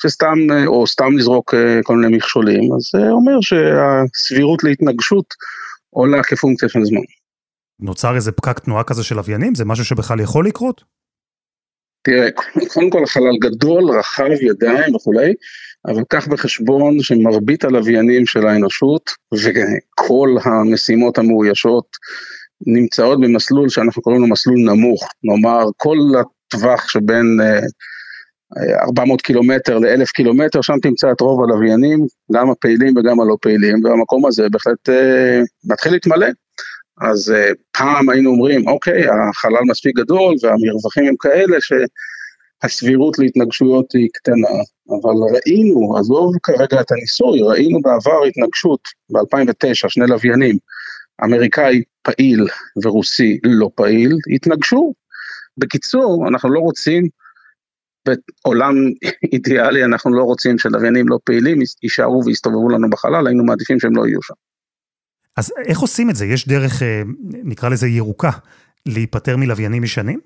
שסתם, 0.02 0.38
או 0.68 0.88
סתם 0.88 1.18
לזרוק 1.18 1.54
אה, 1.54 1.80
כל 1.84 1.96
מיני 1.96 2.18
מכשולים, 2.18 2.74
אז 2.74 2.82
זה 2.94 3.10
אומר 3.10 3.42
שהסבירות 3.42 4.64
להתנגשות 4.64 5.26
עולה 5.90 6.24
כפונקציה 6.24 6.70
של 6.70 6.86
זמן. 6.86 7.02
נוצר 7.80 8.16
איזה 8.16 8.32
פקק 8.32 8.60
תנועה 8.60 8.84
כזה 8.84 9.04
של 9.04 9.16
לוויינים? 9.16 9.56
זה 9.56 9.66
משהו 9.66 9.86
שבכלל 9.86 10.20
יכול 10.20 10.48
לקרות? 10.48 10.84
תראה, 12.04 12.28
קודם 12.74 12.90
כל 12.90 13.04
החלל 13.04 13.38
גדול, 13.42 13.84
רחב, 14.00 14.42
ידיים 14.42 14.96
וכולי, 14.96 15.34
אבל 15.88 16.04
קח 16.10 16.28
בחשבון 16.28 17.02
שמרבית 17.02 17.64
הלוויינים 17.64 18.26
של 18.26 18.48
האנושות 18.48 19.10
וכל 19.34 20.30
המשימות 20.44 21.18
המאוישות 21.18 21.86
נמצאות 22.68 23.22
במסלול 23.22 23.70
שאנחנו 23.70 24.02
קוראים 24.02 24.22
לו 24.22 24.28
מסלול 24.28 24.60
נמוך, 24.60 25.10
נאמר 25.24 25.66
כל 25.78 25.98
הטווח 26.20 26.90
שבין 26.90 27.40
400 28.58 29.22
קילומטר 29.22 29.80
ל-1000 29.80 30.06
קילומטר, 30.14 30.62
שם 30.62 30.74
תמצא 30.82 31.12
את 31.12 31.22
רוב 31.22 31.44
הלוויינים, 31.44 32.08
גם 32.32 32.50
הפעילים 32.50 32.98
וגם 32.98 33.22
הלא 33.22 33.38
פעילים, 33.42 33.84
והמקום 33.84 34.26
הזה 34.26 34.50
בהחלט 34.52 34.90
אה, 34.90 35.40
מתחיל 35.66 35.92
להתמלא. 35.92 36.28
אז 37.02 37.32
אה, 37.32 37.50
פעם 37.78 38.10
היינו 38.10 38.30
אומרים, 38.30 38.68
אוקיי, 38.68 39.04
החלל 39.08 39.64
מספיק 39.68 39.96
גדול 39.96 40.36
והמרווחים 40.42 41.06
הם 41.06 41.16
כאלה 41.20 41.58
שהסבירות 41.62 43.20
להתנגשויות 43.20 43.86
היא 43.94 44.10
קטנה, 44.14 44.58
אבל 44.90 45.16
ראינו, 45.34 45.98
עזוב 45.98 46.34
כרגע 46.44 46.82
את 46.82 46.92
הניסוי, 46.92 47.42
ראינו 47.42 47.82
בעבר 47.82 48.24
התנגשות 48.28 48.80
ב-2009, 49.10 49.90
שני 49.90 50.08
לוויינים, 50.08 50.58
אמריקאי 51.24 51.84
פעיל 52.02 52.48
ורוסי 52.84 53.40
לא 53.44 53.70
פעיל, 53.76 54.18
התנגשו. 54.36 54.94
בקיצור, 55.58 56.28
אנחנו 56.28 56.54
לא 56.54 56.60
רוצים 56.60 57.08
בעולם 58.06 58.76
אידיאלי 59.34 59.86
אנחנו 59.86 60.14
לא 60.14 60.24
רוצים 60.24 60.60
שלוויינים 60.60 61.08
לא 61.08 61.20
פעילים 61.24 61.60
יישארו 61.84 62.22
ויסתובבו 62.26 62.70
לנו 62.70 62.90
בחלל, 62.90 63.28
היינו 63.28 63.44
מעדיפים 63.44 63.80
שהם 63.80 63.96
לא 63.96 64.08
יהיו 64.08 64.22
שם. 64.22 64.34
אז 65.38 65.54
איך 65.66 65.80
עושים 65.80 66.10
את 66.10 66.16
זה? 66.16 66.26
יש 66.26 66.48
דרך, 66.48 66.84
אה, 66.84 67.02
נקרא 67.24 67.70
לזה 67.70 67.88
ירוקה, 67.88 68.32
להיפטר 68.86 69.38
מלוויינים 69.38 69.84
ישנים? 69.84 70.20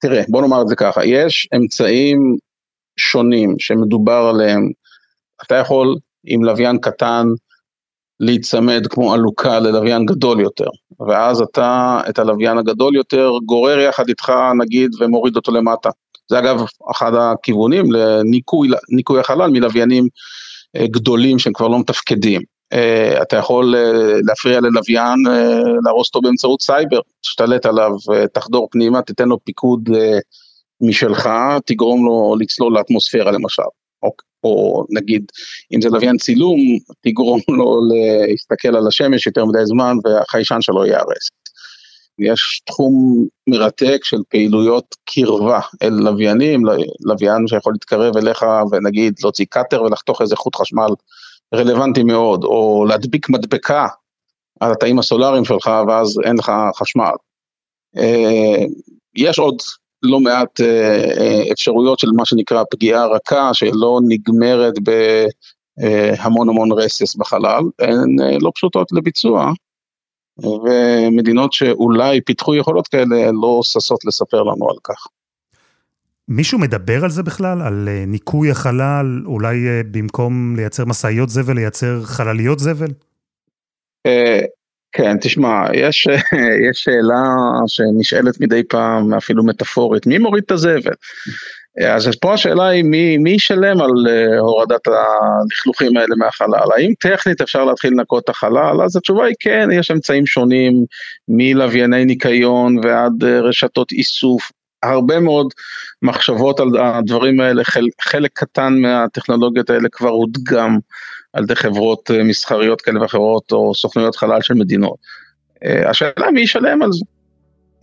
תראה, 0.00 0.22
בוא 0.28 0.42
נאמר 0.42 0.62
את 0.62 0.68
זה 0.68 0.76
ככה, 0.76 1.04
יש 1.04 1.48
אמצעים 1.56 2.36
שונים 2.96 3.54
שמדובר 3.58 4.30
עליהם. 4.34 4.70
אתה 5.46 5.54
יכול 5.54 5.96
עם 6.24 6.44
לוויין 6.44 6.78
קטן 6.78 7.26
להיצמד 8.20 8.86
כמו 8.90 9.14
עלוקה 9.14 9.58
ללוויין 9.58 10.06
גדול 10.06 10.40
יותר, 10.40 10.68
ואז 11.08 11.40
אתה 11.40 12.00
את 12.08 12.18
הלוויין 12.18 12.58
הגדול 12.58 12.96
יותר 12.96 13.30
גורר 13.46 13.78
יחד 13.78 14.08
איתך 14.08 14.32
נגיד 14.58 14.90
ומוריד 15.00 15.36
אותו 15.36 15.52
למטה. 15.52 15.90
זה 16.30 16.38
אגב 16.38 16.64
אחד 16.90 17.12
הכיוונים 17.14 17.92
לניקוי 17.92 19.20
החלל 19.20 19.50
מלוויינים 19.50 20.08
אה, 20.76 20.86
גדולים 20.86 21.38
שהם 21.38 21.52
כבר 21.52 21.68
לא 21.68 21.78
מתפקדים. 21.78 22.40
אה, 22.72 23.22
אתה 23.22 23.36
יכול 23.36 23.74
אה, 23.76 24.12
להפריע 24.26 24.60
ללוויין, 24.60 25.18
להרוס 25.84 26.08
אותו 26.08 26.20
באמצעות 26.20 26.62
סייבר, 26.62 27.00
תשתלט 27.20 27.66
עליו, 27.66 27.90
תחדור 28.32 28.68
פנימה, 28.70 29.02
תיתן 29.02 29.28
לו 29.28 29.44
פיקוד 29.44 29.88
משלך, 30.80 31.28
תגרום 31.66 32.04
לו 32.04 32.36
לצלול 32.40 32.74
לאטמוספירה 32.74 33.30
למשל. 33.30 33.62
או, 34.44 34.84
נגיד, 34.90 35.24
אם 35.74 35.80
זה 35.80 35.88
לוויין 35.88 36.16
צילום, 36.16 36.58
תגרום 37.00 37.40
לו 37.48 37.80
להסתכל 37.88 38.76
על 38.76 38.86
השמש 38.86 39.26
יותר 39.26 39.44
מדי 39.44 39.66
זמן 39.66 39.96
והחיישן 40.04 40.60
שלו 40.60 40.84
ייהרס. 40.84 41.30
יש 42.18 42.62
תחום 42.66 43.26
מרתק 43.46 44.00
של 44.02 44.16
פעילויות 44.28 44.94
קרבה 45.04 45.60
אל 45.82 45.92
לוויינים, 45.92 46.62
לוויין 47.00 47.46
שיכול 47.46 47.72
להתקרב 47.72 48.16
אליך 48.16 48.44
ונגיד 48.72 49.14
להוציא 49.22 49.44
קאטר 49.48 49.82
ולחתוך 49.82 50.22
איזה 50.22 50.36
חוט 50.36 50.56
חשמל 50.56 50.88
רלוונטי 51.54 52.02
מאוד, 52.02 52.44
או 52.44 52.84
להדביק 52.88 53.28
מדבקה 53.28 53.86
על 54.60 54.72
התאים 54.72 54.98
הסולאריים 54.98 55.44
שלך 55.44 55.70
ואז 55.88 56.18
אין 56.24 56.36
לך 56.36 56.52
חשמל. 56.76 57.12
אה, 57.96 58.64
יש 59.16 59.38
עוד 59.38 59.56
לא 60.02 60.20
מעט 60.20 60.60
אה, 60.60 61.04
אה, 61.20 61.52
אפשרויות 61.52 61.98
של 61.98 62.10
מה 62.16 62.24
שנקרא 62.24 62.62
פגיעה 62.70 63.06
רכה 63.06 63.54
שלא 63.54 64.00
נגמרת 64.08 64.74
בהמון 65.76 66.48
המון 66.48 66.72
רסס 66.72 67.16
בחלל, 67.16 67.62
הן 67.78 68.16
לא 68.40 68.52
פשוטות 68.54 68.92
לביצוע. 68.92 69.52
ומדינות 70.38 71.52
שאולי 71.52 72.20
פיתחו 72.20 72.54
יכולות 72.54 72.88
כאלה 72.88 73.32
לא 73.42 73.60
ששות 73.62 74.04
לספר 74.04 74.42
לנו 74.42 74.70
על 74.70 74.76
כך. 74.84 75.06
מישהו 76.28 76.58
מדבר 76.58 77.04
על 77.04 77.10
זה 77.10 77.22
בכלל? 77.22 77.62
על 77.62 77.88
אה, 77.88 78.04
ניקוי 78.06 78.50
החלל, 78.50 79.22
אולי 79.26 79.68
אה, 79.68 79.80
במקום 79.90 80.56
לייצר 80.56 80.84
משאיות 80.84 81.30
זבל, 81.30 81.54
לייצר 81.54 82.02
חלליות 82.02 82.58
זבל? 82.58 82.90
אה, 84.98 85.02
כן, 85.04 85.18
תשמע, 85.18 85.66
יש, 85.74 86.06
יש 86.70 86.82
שאלה 86.82 87.24
שנשאלת 87.66 88.40
מדי 88.40 88.62
פעם, 88.68 89.14
אפילו 89.14 89.44
מטאפורית, 89.44 90.06
מי 90.06 90.18
מוריד 90.18 90.42
את 90.46 90.50
הזבל? 90.50 90.92
אז 91.88 92.10
פה 92.20 92.34
השאלה 92.34 92.68
היא 92.68 92.84
מי, 92.84 93.18
מי 93.18 93.30
ישלם 93.30 93.80
על 93.80 93.90
uh, 93.90 94.38
הורדת 94.38 94.86
הלכלוכים 94.86 95.96
האלה 95.96 96.16
מהחלל? 96.16 96.68
האם 96.76 96.92
טכנית 96.98 97.40
אפשר 97.40 97.64
להתחיל 97.64 97.92
לנקות 97.92 98.24
את 98.24 98.28
החלל? 98.28 98.82
אז 98.84 98.96
התשובה 98.96 99.24
היא 99.24 99.34
כן, 99.40 99.68
יש 99.72 99.90
אמצעים 99.90 100.26
שונים 100.26 100.84
מלווייני 101.28 102.04
ניקיון 102.04 102.78
ועד 102.84 103.24
uh, 103.24 103.26
רשתות 103.26 103.92
איסוף. 103.92 104.50
הרבה 104.82 105.20
מאוד 105.20 105.46
מחשבות 106.02 106.60
על 106.60 106.68
הדברים 106.76 107.40
האלה, 107.40 107.64
חל, 107.64 107.86
חלק 108.02 108.30
קטן 108.34 108.78
מהטכנולוגיות 108.80 109.70
האלה 109.70 109.88
כבר 109.92 110.08
הודגם 110.08 110.78
על 111.32 111.44
ידי 111.44 111.54
חברות 111.54 112.10
uh, 112.10 112.22
מסחריות 112.22 112.80
כאלה 112.80 113.02
ואחרות 113.02 113.52
או 113.52 113.74
סוכנויות 113.74 114.16
חלל 114.16 114.42
של 114.42 114.54
מדינות. 114.54 114.96
Uh, 115.64 115.88
השאלה 115.88 116.30
מי 116.30 116.40
ישלם 116.40 116.82
על 116.82 116.92
זה? 116.92 117.04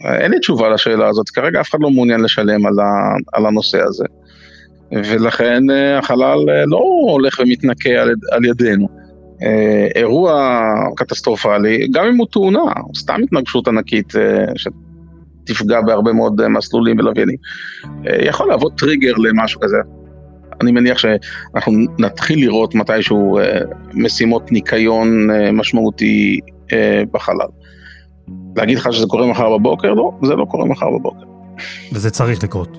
אין 0.06 0.32
לי 0.32 0.40
תשובה 0.40 0.70
לשאלה 0.70 1.08
הזאת, 1.08 1.30
כרגע 1.30 1.62
אף 1.62 1.70
אחד 1.70 1.80
לא 1.82 1.90
מעוניין 1.90 2.22
לשלם 2.22 2.66
על, 3.34 3.46
הנושא 3.46 3.82
הזה. 3.82 4.06
ולכן 4.92 5.70
אה, 5.70 6.00
החלל 6.00 6.50
אה, 6.50 6.66
לא 6.66 6.82
הולך 7.12 7.40
ומתנקה 7.40 7.90
על, 8.32 8.46
ידינו. 8.46 8.88
אה, 9.44 9.88
אירוע 9.96 10.64
קטסטרופלי, 10.96 11.88
גם 11.92 12.06
אם 12.06 12.18
הוא 12.18 12.28
תאונה, 12.32 12.72
סתם 12.98 13.22
התנגשות 13.24 13.68
ענקית 13.68 14.14
שתפגע 14.56 15.82
בהרבה 15.82 16.14
מאוד 16.14 16.48
מסלולים 16.48 17.00
ולוויינים, 17.00 17.36
יכול 18.04 18.48
להוות 18.48 18.78
טריגר 18.78 19.14
למשהו 19.14 19.62
כזה. 19.62 19.78
אני 20.62 20.72
מניח 20.72 20.98
שאנחנו 20.98 21.74
נתחיל 22.00 22.40
לראות 22.40 22.76
מתישהו 22.76 23.40
משימות 23.94 24.52
ניקיון 24.52 25.28
משמעותי 25.54 26.40
בחלל. 27.12 27.48
להגיד 28.56 28.78
לך 28.78 28.94
שזה 28.94 29.08
קורה 29.08 29.26
מחר 29.28 29.58
בבוקר? 29.58 29.94
לא, 29.94 30.12
זה 30.24 30.36
לא 30.36 30.46
קורה 30.46 30.66
מחר 30.66 30.90
בבוקר. 30.90 31.26
וזה 31.94 32.10
צריך 32.10 32.44
לקרות. 32.44 32.78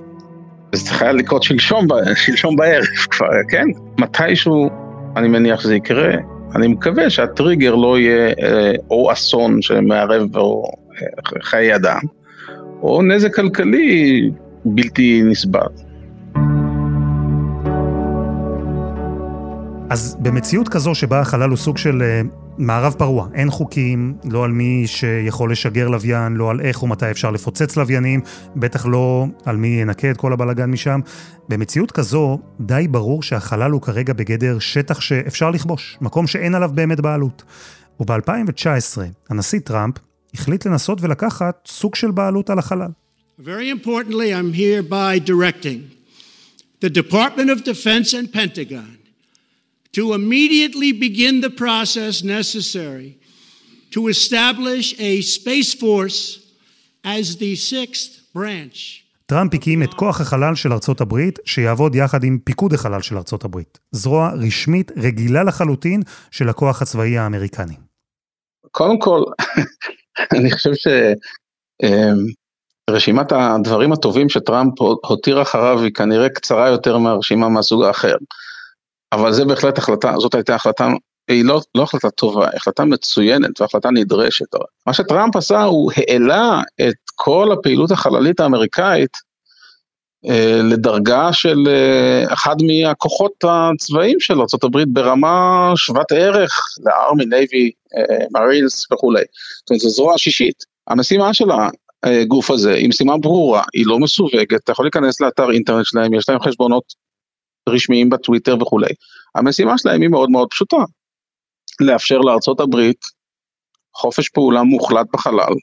זה 0.74 0.90
חייב 0.90 1.16
לקרות 1.16 1.42
שלשום, 1.42 1.86
שלשום 2.14 2.56
בערב 2.56 2.84
כבר, 3.10 3.28
כן? 3.48 3.66
מתישהו, 3.98 4.70
אני 5.16 5.28
מניח 5.28 5.60
שזה 5.60 5.76
יקרה, 5.76 6.12
אני 6.54 6.68
מקווה 6.68 7.10
שהטריגר 7.10 7.74
לא 7.74 7.98
יהיה 7.98 8.28
אה, 8.42 8.72
או 8.90 9.12
אסון 9.12 9.62
שמערב 9.62 10.36
או 10.36 10.64
אה, 11.02 11.40
חיי 11.42 11.74
אדם, 11.74 12.00
או 12.82 13.02
נזק 13.02 13.34
כלכלי 13.34 14.30
בלתי 14.64 15.22
נסבל. 15.24 15.60
אז 19.90 20.16
במציאות 20.20 20.68
כזו 20.68 20.94
שבה 20.94 21.20
החלל 21.20 21.48
הוא 21.48 21.56
סוג 21.56 21.78
של 21.78 22.02
אה, 22.02 22.20
מערב 22.58 22.94
פרוע, 22.98 23.28
אין 23.34 23.50
חוקים, 23.50 24.14
לא 24.24 24.44
על 24.44 24.52
מי 24.52 24.86
שיכול 24.86 25.52
לשגר 25.52 25.88
לוויין, 25.88 26.34
לא 26.34 26.50
על 26.50 26.60
איך 26.60 26.82
ומתי 26.82 27.10
אפשר 27.10 27.30
לפוצץ 27.30 27.76
לוויינים, 27.76 28.20
בטח 28.56 28.86
לא 28.86 29.26
על 29.44 29.56
מי 29.56 29.68
ינקה 29.68 30.10
את 30.10 30.16
כל 30.16 30.32
הבלגן 30.32 30.70
משם. 30.70 31.00
במציאות 31.48 31.90
כזו, 31.90 32.38
די 32.60 32.86
ברור 32.90 33.22
שהחלל 33.22 33.70
הוא 33.70 33.82
כרגע 33.82 34.12
בגדר 34.12 34.58
שטח 34.58 35.00
שאפשר 35.00 35.50
לכבוש, 35.50 35.98
מקום 36.00 36.26
שאין 36.26 36.54
עליו 36.54 36.70
באמת 36.74 37.00
בעלות. 37.00 37.42
וב-2019, 38.00 38.98
הנשיא 39.30 39.60
טראמפ 39.60 39.94
החליט 40.34 40.66
לנסות 40.66 41.02
ולקחת 41.02 41.66
סוג 41.66 41.94
של 41.94 42.10
בעלות 42.10 42.50
על 42.50 42.58
החלל. 42.58 42.90
Very 43.40 43.70
importantly, 43.70 44.32
I'm 44.34 44.52
hereby 44.52 45.18
directing 45.30 45.80
the 46.84 46.90
Department 46.90 47.50
of 47.50 47.64
Defense 47.64 48.12
and 48.12 48.32
Pentagon 48.32 48.98
to 49.92 50.14
immediately 50.14 50.92
begin 50.92 51.40
the 51.40 51.50
process 51.50 52.22
necessary 52.22 53.18
to 53.90 54.08
establish 54.08 54.94
a 54.98 55.20
Space 55.22 55.74
Force 55.74 56.20
as 57.04 57.36
the 57.36 57.56
sixth 57.56 58.32
branch. 58.34 59.04
טראמפ 59.26 59.54
הקים 59.54 59.82
את 59.82 59.94
כוח 59.94 60.20
החלל 60.20 60.54
של 60.54 60.72
ארצות 60.72 61.00
הברית, 61.00 61.38
שיעבוד 61.44 61.94
יחד 61.94 62.24
עם 62.24 62.38
פיקוד 62.44 62.72
החלל 62.72 63.02
של 63.02 63.16
ארצות 63.16 63.44
הברית. 63.44 63.78
זרוע 63.92 64.30
רשמית 64.46 64.92
רגילה 64.96 65.42
לחלוטין 65.42 66.02
של 66.30 66.48
הכוח 66.48 66.82
הצבאי 66.82 67.18
האמריקני. 67.18 67.74
קודם 68.70 68.98
כל, 68.98 69.22
אני 70.36 70.50
חושב 70.50 70.70
שרשימת 72.90 73.32
הדברים 73.32 73.92
הטובים 73.92 74.28
שטראמפ 74.28 74.80
הותיר 74.80 75.42
אחריו 75.42 75.82
היא 75.82 75.92
כנראה 75.92 76.28
קצרה 76.28 76.68
יותר 76.68 76.98
מהרשימה 76.98 77.48
מהסוג 77.48 77.82
האחר. 77.82 78.16
אבל 79.12 79.32
זה 79.32 79.44
בהחלט 79.44 79.78
החלטה, 79.78 80.14
זאת 80.18 80.34
הייתה 80.34 80.54
החלטה, 80.54 80.88
היא 81.28 81.44
לא, 81.44 81.60
לא 81.74 81.82
החלטה 81.82 82.10
טובה, 82.10 82.44
היא 82.44 82.56
החלטה 82.56 82.84
מצוינת 82.84 83.60
והחלטה 83.60 83.90
נדרשת. 83.90 84.46
מה 84.86 84.94
שטראמפ 84.94 85.36
עשה, 85.36 85.62
הוא 85.62 85.92
העלה 85.96 86.62
את 86.80 86.94
כל 87.14 87.52
הפעילות 87.52 87.90
החללית 87.90 88.40
האמריקאית 88.40 89.28
אה, 90.28 90.60
לדרגה 90.64 91.32
של 91.32 91.68
אה, 91.68 92.32
אחד 92.32 92.56
מהכוחות 92.62 93.32
הצבאיים 93.44 94.20
של 94.20 94.40
ארה"ב 94.40 94.78
ברמה 94.88 95.72
שוות 95.76 96.12
ערך 96.12 96.60
לארמי, 96.84 97.24
נייבי, 97.24 97.70
מרילס 98.30 98.92
וכולי. 98.92 99.22
זאת 99.58 99.70
אומרת, 99.70 99.80
זו 99.80 99.88
זרוע 99.88 100.18
שישית. 100.18 100.64
המשימה 100.88 101.34
של 101.34 101.48
הגוף 102.02 102.50
הזה 102.50 102.74
היא 102.74 102.88
משימה 102.88 103.18
ברורה, 103.18 103.62
היא 103.74 103.86
לא 103.86 103.98
מסווגת, 103.98 104.54
אתה 104.54 104.72
יכול 104.72 104.84
להיכנס 104.84 105.20
לאתר 105.20 105.50
אינטרנט 105.50 105.84
שלהם, 105.86 106.14
יש 106.14 106.28
להם 106.28 106.40
חשבונות 106.40 106.84
רשמיים 107.68 108.10
בטוויטר 108.10 108.56
וכולי. 108.60 108.90
המשימה 109.34 109.78
שלהם 109.78 110.00
היא 110.00 110.10
מאוד 110.10 110.30
מאוד 110.30 110.48
פשוטה, 110.50 110.76
לאפשר 111.80 112.18
לארצות 112.18 112.60
הברית 112.60 113.00
חופש 113.94 114.28
פעולה 114.28 114.62
מוחלט 114.62 115.06
בחלל, 115.12 115.54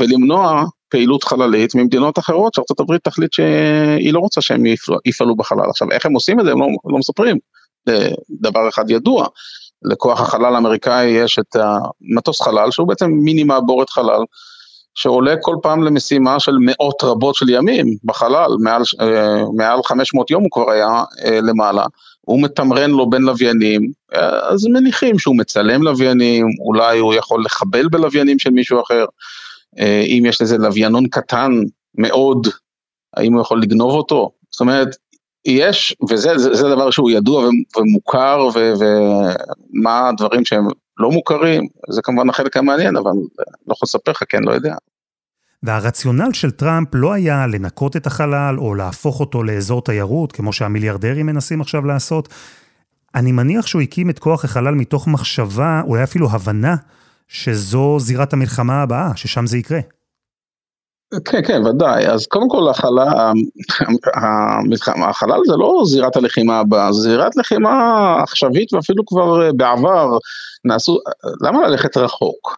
ולמנוע 0.00 0.64
פעילות 0.88 1.24
חללית 1.24 1.74
ממדינות 1.74 2.18
אחרות 2.18 2.54
שארצות 2.54 2.80
הברית 2.80 3.04
תחליט 3.04 3.32
שהיא 3.32 4.12
לא 4.12 4.18
רוצה 4.18 4.40
שהם 4.40 4.62
יפעלו 5.04 5.36
בחלל. 5.36 5.70
עכשיו, 5.70 5.90
איך 5.90 6.06
הם 6.06 6.12
עושים 6.12 6.40
את 6.40 6.44
זה? 6.44 6.52
הם 6.52 6.60
לא, 6.60 6.66
לא 6.84 6.98
מספרים. 6.98 7.38
דבר 8.30 8.68
אחד 8.68 8.90
ידוע, 8.90 9.26
לכוח 9.82 10.20
החלל 10.20 10.54
האמריקאי 10.54 11.06
יש 11.06 11.38
את 11.38 11.56
המטוס 11.56 12.40
חלל, 12.40 12.70
שהוא 12.70 12.88
בעצם 12.88 13.10
מיני 13.10 13.44
מעבורת 13.44 13.90
חלל, 13.90 14.24
שעולה 14.98 15.34
כל 15.40 15.56
פעם 15.62 15.82
למשימה 15.82 16.40
של 16.40 16.56
מאות 16.60 17.04
רבות 17.04 17.34
של 17.34 17.48
ימים 17.48 17.96
בחלל, 18.04 18.50
מעל, 18.60 18.82
אה, 19.00 19.42
מעל 19.56 19.82
500 19.84 20.30
יום 20.30 20.42
הוא 20.42 20.50
כבר 20.50 20.70
היה 20.70 21.04
אה, 21.24 21.40
למעלה. 21.40 21.84
הוא 22.20 22.42
מתמרן 22.42 22.90
לו 22.90 23.10
בין 23.10 23.22
לוויינים, 23.22 23.90
אז 24.50 24.66
מניחים 24.66 25.18
שהוא 25.18 25.36
מצלם 25.36 25.82
לוויינים, 25.82 26.46
אולי 26.66 26.98
הוא 26.98 27.14
יכול 27.14 27.44
לחבל 27.44 27.88
בלוויינים 27.88 28.38
של 28.38 28.50
מישהו 28.50 28.82
אחר. 28.82 29.04
אה, 29.78 30.02
אם 30.06 30.22
יש 30.26 30.42
לזה 30.42 30.58
לוויינון 30.58 31.08
קטן 31.08 31.52
מאוד, 31.94 32.46
האם 33.16 33.32
הוא 33.32 33.40
יכול 33.40 33.62
לגנוב 33.62 33.90
אותו? 33.90 34.30
זאת 34.50 34.60
אומרת, 34.60 34.88
יש, 35.44 35.96
וזה 36.10 36.38
זה, 36.38 36.54
זה 36.54 36.68
דבר 36.68 36.90
שהוא 36.90 37.10
ידוע 37.10 37.48
ומוכר, 37.78 38.48
ו, 38.54 38.72
ומה 38.78 40.08
הדברים 40.08 40.44
שהם 40.44 40.68
לא 40.98 41.10
מוכרים, 41.10 41.66
זה 41.90 42.02
כמובן 42.02 42.28
החלק 42.28 42.56
המעניין, 42.56 42.96
אבל 42.96 43.10
לא 43.66 43.72
יכול 43.72 43.86
לספר 43.86 44.10
לך, 44.10 44.22
כן, 44.28 44.42
לא 44.42 44.52
יודע. 44.52 44.74
והרציונל 45.62 46.32
של 46.32 46.50
טראמפ 46.50 46.88
לא 46.94 47.12
היה 47.12 47.46
לנקות 47.46 47.96
את 47.96 48.06
החלל 48.06 48.54
או 48.58 48.74
להפוך 48.74 49.20
אותו 49.20 49.42
לאזור 49.42 49.82
תיירות, 49.82 50.32
כמו 50.32 50.52
שהמיליארדרים 50.52 51.26
מנסים 51.26 51.60
עכשיו 51.60 51.84
לעשות. 51.86 52.28
אני 53.14 53.32
מניח 53.32 53.66
שהוא 53.66 53.82
הקים 53.82 54.10
את 54.10 54.18
כוח 54.18 54.44
החלל 54.44 54.74
מתוך 54.74 55.08
מחשבה, 55.08 55.82
אולי 55.86 56.02
אפילו 56.02 56.28
הבנה, 56.30 56.76
שזו 57.28 57.96
זירת 58.00 58.32
המלחמה 58.32 58.82
הבאה, 58.82 59.10
ששם 59.16 59.46
זה 59.46 59.58
יקרה. 59.58 59.80
כן, 61.24 61.42
כן, 61.46 61.66
ודאי. 61.66 62.06
אז 62.06 62.26
קודם 62.26 62.48
כל 62.48 62.68
החלל, 62.70 62.98
החלל 65.08 65.40
זה 65.46 65.56
לא 65.56 65.82
זירת 65.86 66.16
הלחימה 66.16 66.58
הבאה, 66.58 66.92
זה 66.92 67.00
זירת 67.00 67.36
לחימה 67.36 67.72
עכשווית 68.22 68.72
ואפילו 68.72 69.06
כבר 69.06 69.46
אה, 69.46 69.52
בעבר 69.52 70.18
נעשו, 70.64 70.98
למה 71.40 71.68
ללכת 71.68 71.96
רחוק? 71.96 72.56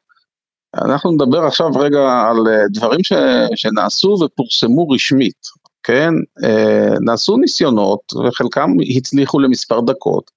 אנחנו 0.74 1.11
נדבר 1.11 1.46
עכשיו 1.46 1.70
רגע 1.76 1.98
על 1.98 2.37
אה, 2.48 2.64
דברים 2.70 3.04
ש, 3.04 3.12
שנעשו 3.54 4.18
ופורסמו 4.24 4.88
רשמית, 4.88 5.46
כן? 5.83 6.14
אה, 6.44 6.94
נעשו 7.00 7.37
ניסיונות 7.37 8.12
וחלקם 8.26 8.70
הצליחו 8.96 9.40
למספר 9.40 9.80
דקות. 9.80 10.30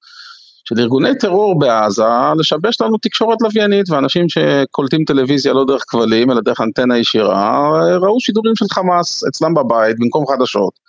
של 0.66 0.80
ארגוני 0.80 1.18
טרור 1.18 1.60
בעזה 1.60 2.04
לשבש 2.40 2.82
לנו 2.82 2.98
תקשורת 2.98 3.38
לוויינית, 3.42 3.90
ואנשים 3.90 4.26
שקולטים 4.30 5.04
טלוויזיה 5.06 5.54
לא 5.54 5.66
דרך 5.66 5.84
כבלים, 5.88 6.32
אלא 6.32 6.42
דרך 6.42 6.62
אנטנה 6.62 6.98
ישירה, 6.98 7.70
ראו 8.02 8.20
שידורים 8.20 8.56
של 8.56 8.66
חמאס 8.72 9.24
אצלם 9.28 9.54
בבית 9.54 10.00
במקום 10.00 10.26
חדשות. 10.28 10.80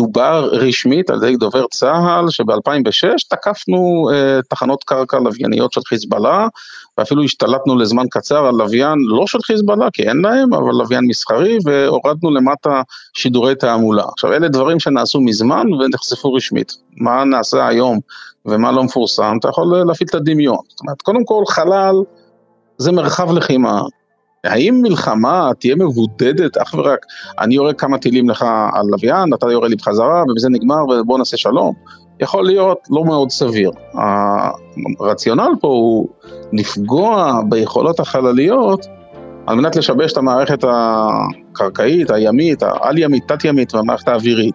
ודובר 0.00 0.48
רשמית 0.52 1.10
על 1.10 1.16
ידי 1.16 1.36
דובר 1.36 1.66
צה"ל 1.70 2.30
שב-2006 2.30 3.08
תקפנו 3.28 4.10
אה, 4.12 4.40
תחנות 4.48 4.84
קרקע 4.84 5.18
לווייניות 5.18 5.72
של 5.72 5.80
חיזבאללה, 5.86 6.48
ואפילו 6.98 7.22
השתלטנו 7.22 7.78
לזמן 7.78 8.04
קצר 8.10 8.46
על 8.46 8.54
לוויין 8.54 8.98
לא 8.98 9.26
של 9.26 9.38
חיזבאללה, 9.42 9.88
כי 9.92 10.02
אין 10.08 10.16
להם, 10.16 10.54
אבל 10.54 10.72
לוויין 10.72 11.04
מסחרי, 11.04 11.58
והורדנו 11.64 12.30
למטה 12.30 12.82
שידורי 13.14 13.54
תעמולה. 13.54 14.04
עכשיו, 14.12 14.32
אלה 14.32 14.48
דברים 14.48 14.80
שנעשו 14.80 15.20
מזמן 15.20 15.72
ונחשפו 15.72 16.32
רשמית. 16.32 16.72
מה 16.96 17.24
נעשה 17.24 17.68
היום 17.68 17.98
ומה 18.46 18.72
לא 18.72 18.84
מפורסם, 18.84 19.36
אתה 19.40 19.48
יכול 19.48 19.82
להפעיל 19.86 20.08
את 20.08 20.14
הדמיון. 20.14 20.58
זאת 20.68 20.80
אומרת, 20.80 21.02
קודם 21.02 21.24
כל, 21.24 21.42
חלל 21.48 21.94
זה 22.78 22.92
מרחב 22.92 23.32
לחימה. 23.32 23.82
האם 24.46 24.80
מלחמה 24.82 25.50
תהיה 25.58 25.76
מבודדת 25.76 26.56
אך 26.56 26.74
ורק, 26.74 27.06
אני 27.38 27.54
יורה 27.54 27.72
כמה 27.72 27.98
טילים 27.98 28.30
לך 28.30 28.42
על 28.72 28.86
לוויין, 28.92 29.34
אתה 29.34 29.46
יורה 29.52 29.68
לי 29.68 29.76
בחזרה, 29.76 30.22
ובזה 30.28 30.48
נגמר, 30.48 30.84
ובוא 30.84 31.18
נעשה 31.18 31.36
שלום? 31.36 31.72
יכול 32.20 32.44
להיות 32.46 32.78
לא 32.90 33.04
מאוד 33.04 33.30
סביר. 33.30 33.70
הרציונל 35.00 35.50
פה 35.60 35.68
הוא 35.68 36.08
לפגוע 36.52 37.40
ביכולות 37.48 38.00
החלליות 38.00 38.86
על 39.46 39.56
מנת 39.56 39.76
לשבש 39.76 40.12
את 40.12 40.16
המערכת 40.16 40.64
הקרקעית, 40.68 42.10
הימית, 42.10 42.62
העל-ימית, 42.62 43.28
תת-ימית 43.28 43.74
והמערכת 43.74 44.08
האווירית. 44.08 44.54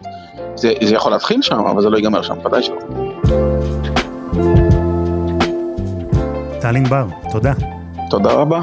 זה, 0.54 0.72
זה 0.82 0.94
יכול 0.94 1.12
להתחיל 1.12 1.42
שם, 1.42 1.60
אבל 1.60 1.82
זה 1.82 1.90
לא 1.90 1.96
ייגמר 1.96 2.22
שם, 2.22 2.34
ודאי 2.46 2.62
שלא. 2.62 2.78
טל 6.60 6.76
ענבר, 6.76 7.06
תודה. 7.32 7.52
תודה 8.10 8.32
רבה. 8.32 8.60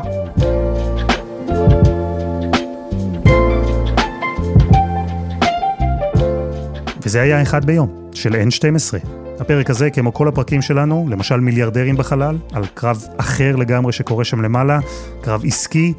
וזה 7.04 7.22
היה 7.22 7.42
אחד 7.42 7.66
ביום. 7.66 8.00
של 8.14 8.34
N12. 8.34 9.06
הפרק 9.40 9.70
הזה, 9.70 9.90
כמו 9.90 10.14
כל 10.14 10.28
הפרקים 10.28 10.62
שלנו, 10.62 11.08
למשל 11.10 11.40
מיליארדרים 11.40 11.98
בחלל, 11.98 12.38
על 12.54 12.66
קרב 12.74 13.06
אחר 13.18 13.56
לגמרי 13.56 13.92
שקורה 13.92 14.24
שם 14.24 14.42
למעלה, 14.42 14.80
קרב 15.22 15.42
עסקי, 15.46 15.94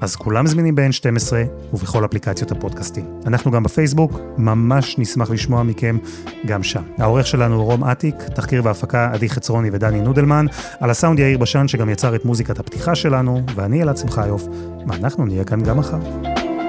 אז 0.00 0.16
כולם 0.16 0.46
זמינים 0.46 0.74
ב-N12 0.74 1.32
ובכל 1.72 2.04
אפליקציות 2.04 2.52
הפודקאסטים. 2.52 3.04
אנחנו 3.26 3.50
גם 3.50 3.62
בפייסבוק, 3.62 4.20
ממש 4.38 4.98
נשמח 4.98 5.30
לשמוע 5.30 5.62
מכם 5.62 5.98
גם 6.46 6.62
שם. 6.62 6.82
העורך 6.98 7.26
שלנו 7.26 7.54
הוא 7.54 7.64
רום 7.64 7.84
אטיק, 7.84 8.14
תחקיר 8.34 8.62
והפקה 8.64 9.10
עדי 9.12 9.28
חצרוני 9.28 9.70
ודני 9.72 10.00
נודלמן, 10.00 10.46
על 10.80 10.90
הסאונד 10.90 11.18
יאיר 11.18 11.38
בשן 11.38 11.68
שגם 11.68 11.88
יצר 11.88 12.14
את 12.14 12.24
מוזיקת 12.24 12.58
הפתיחה 12.58 12.94
שלנו, 12.94 13.42
ואני 13.54 13.82
אלעד 13.82 13.96
שמחיוף, 13.96 14.46
ואנחנו 14.88 15.26
נהיה 15.26 15.44
כאן 15.44 15.62
גם 15.62 15.78
מחר. 15.78 15.98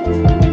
thank 0.06 0.44
you 0.44 0.53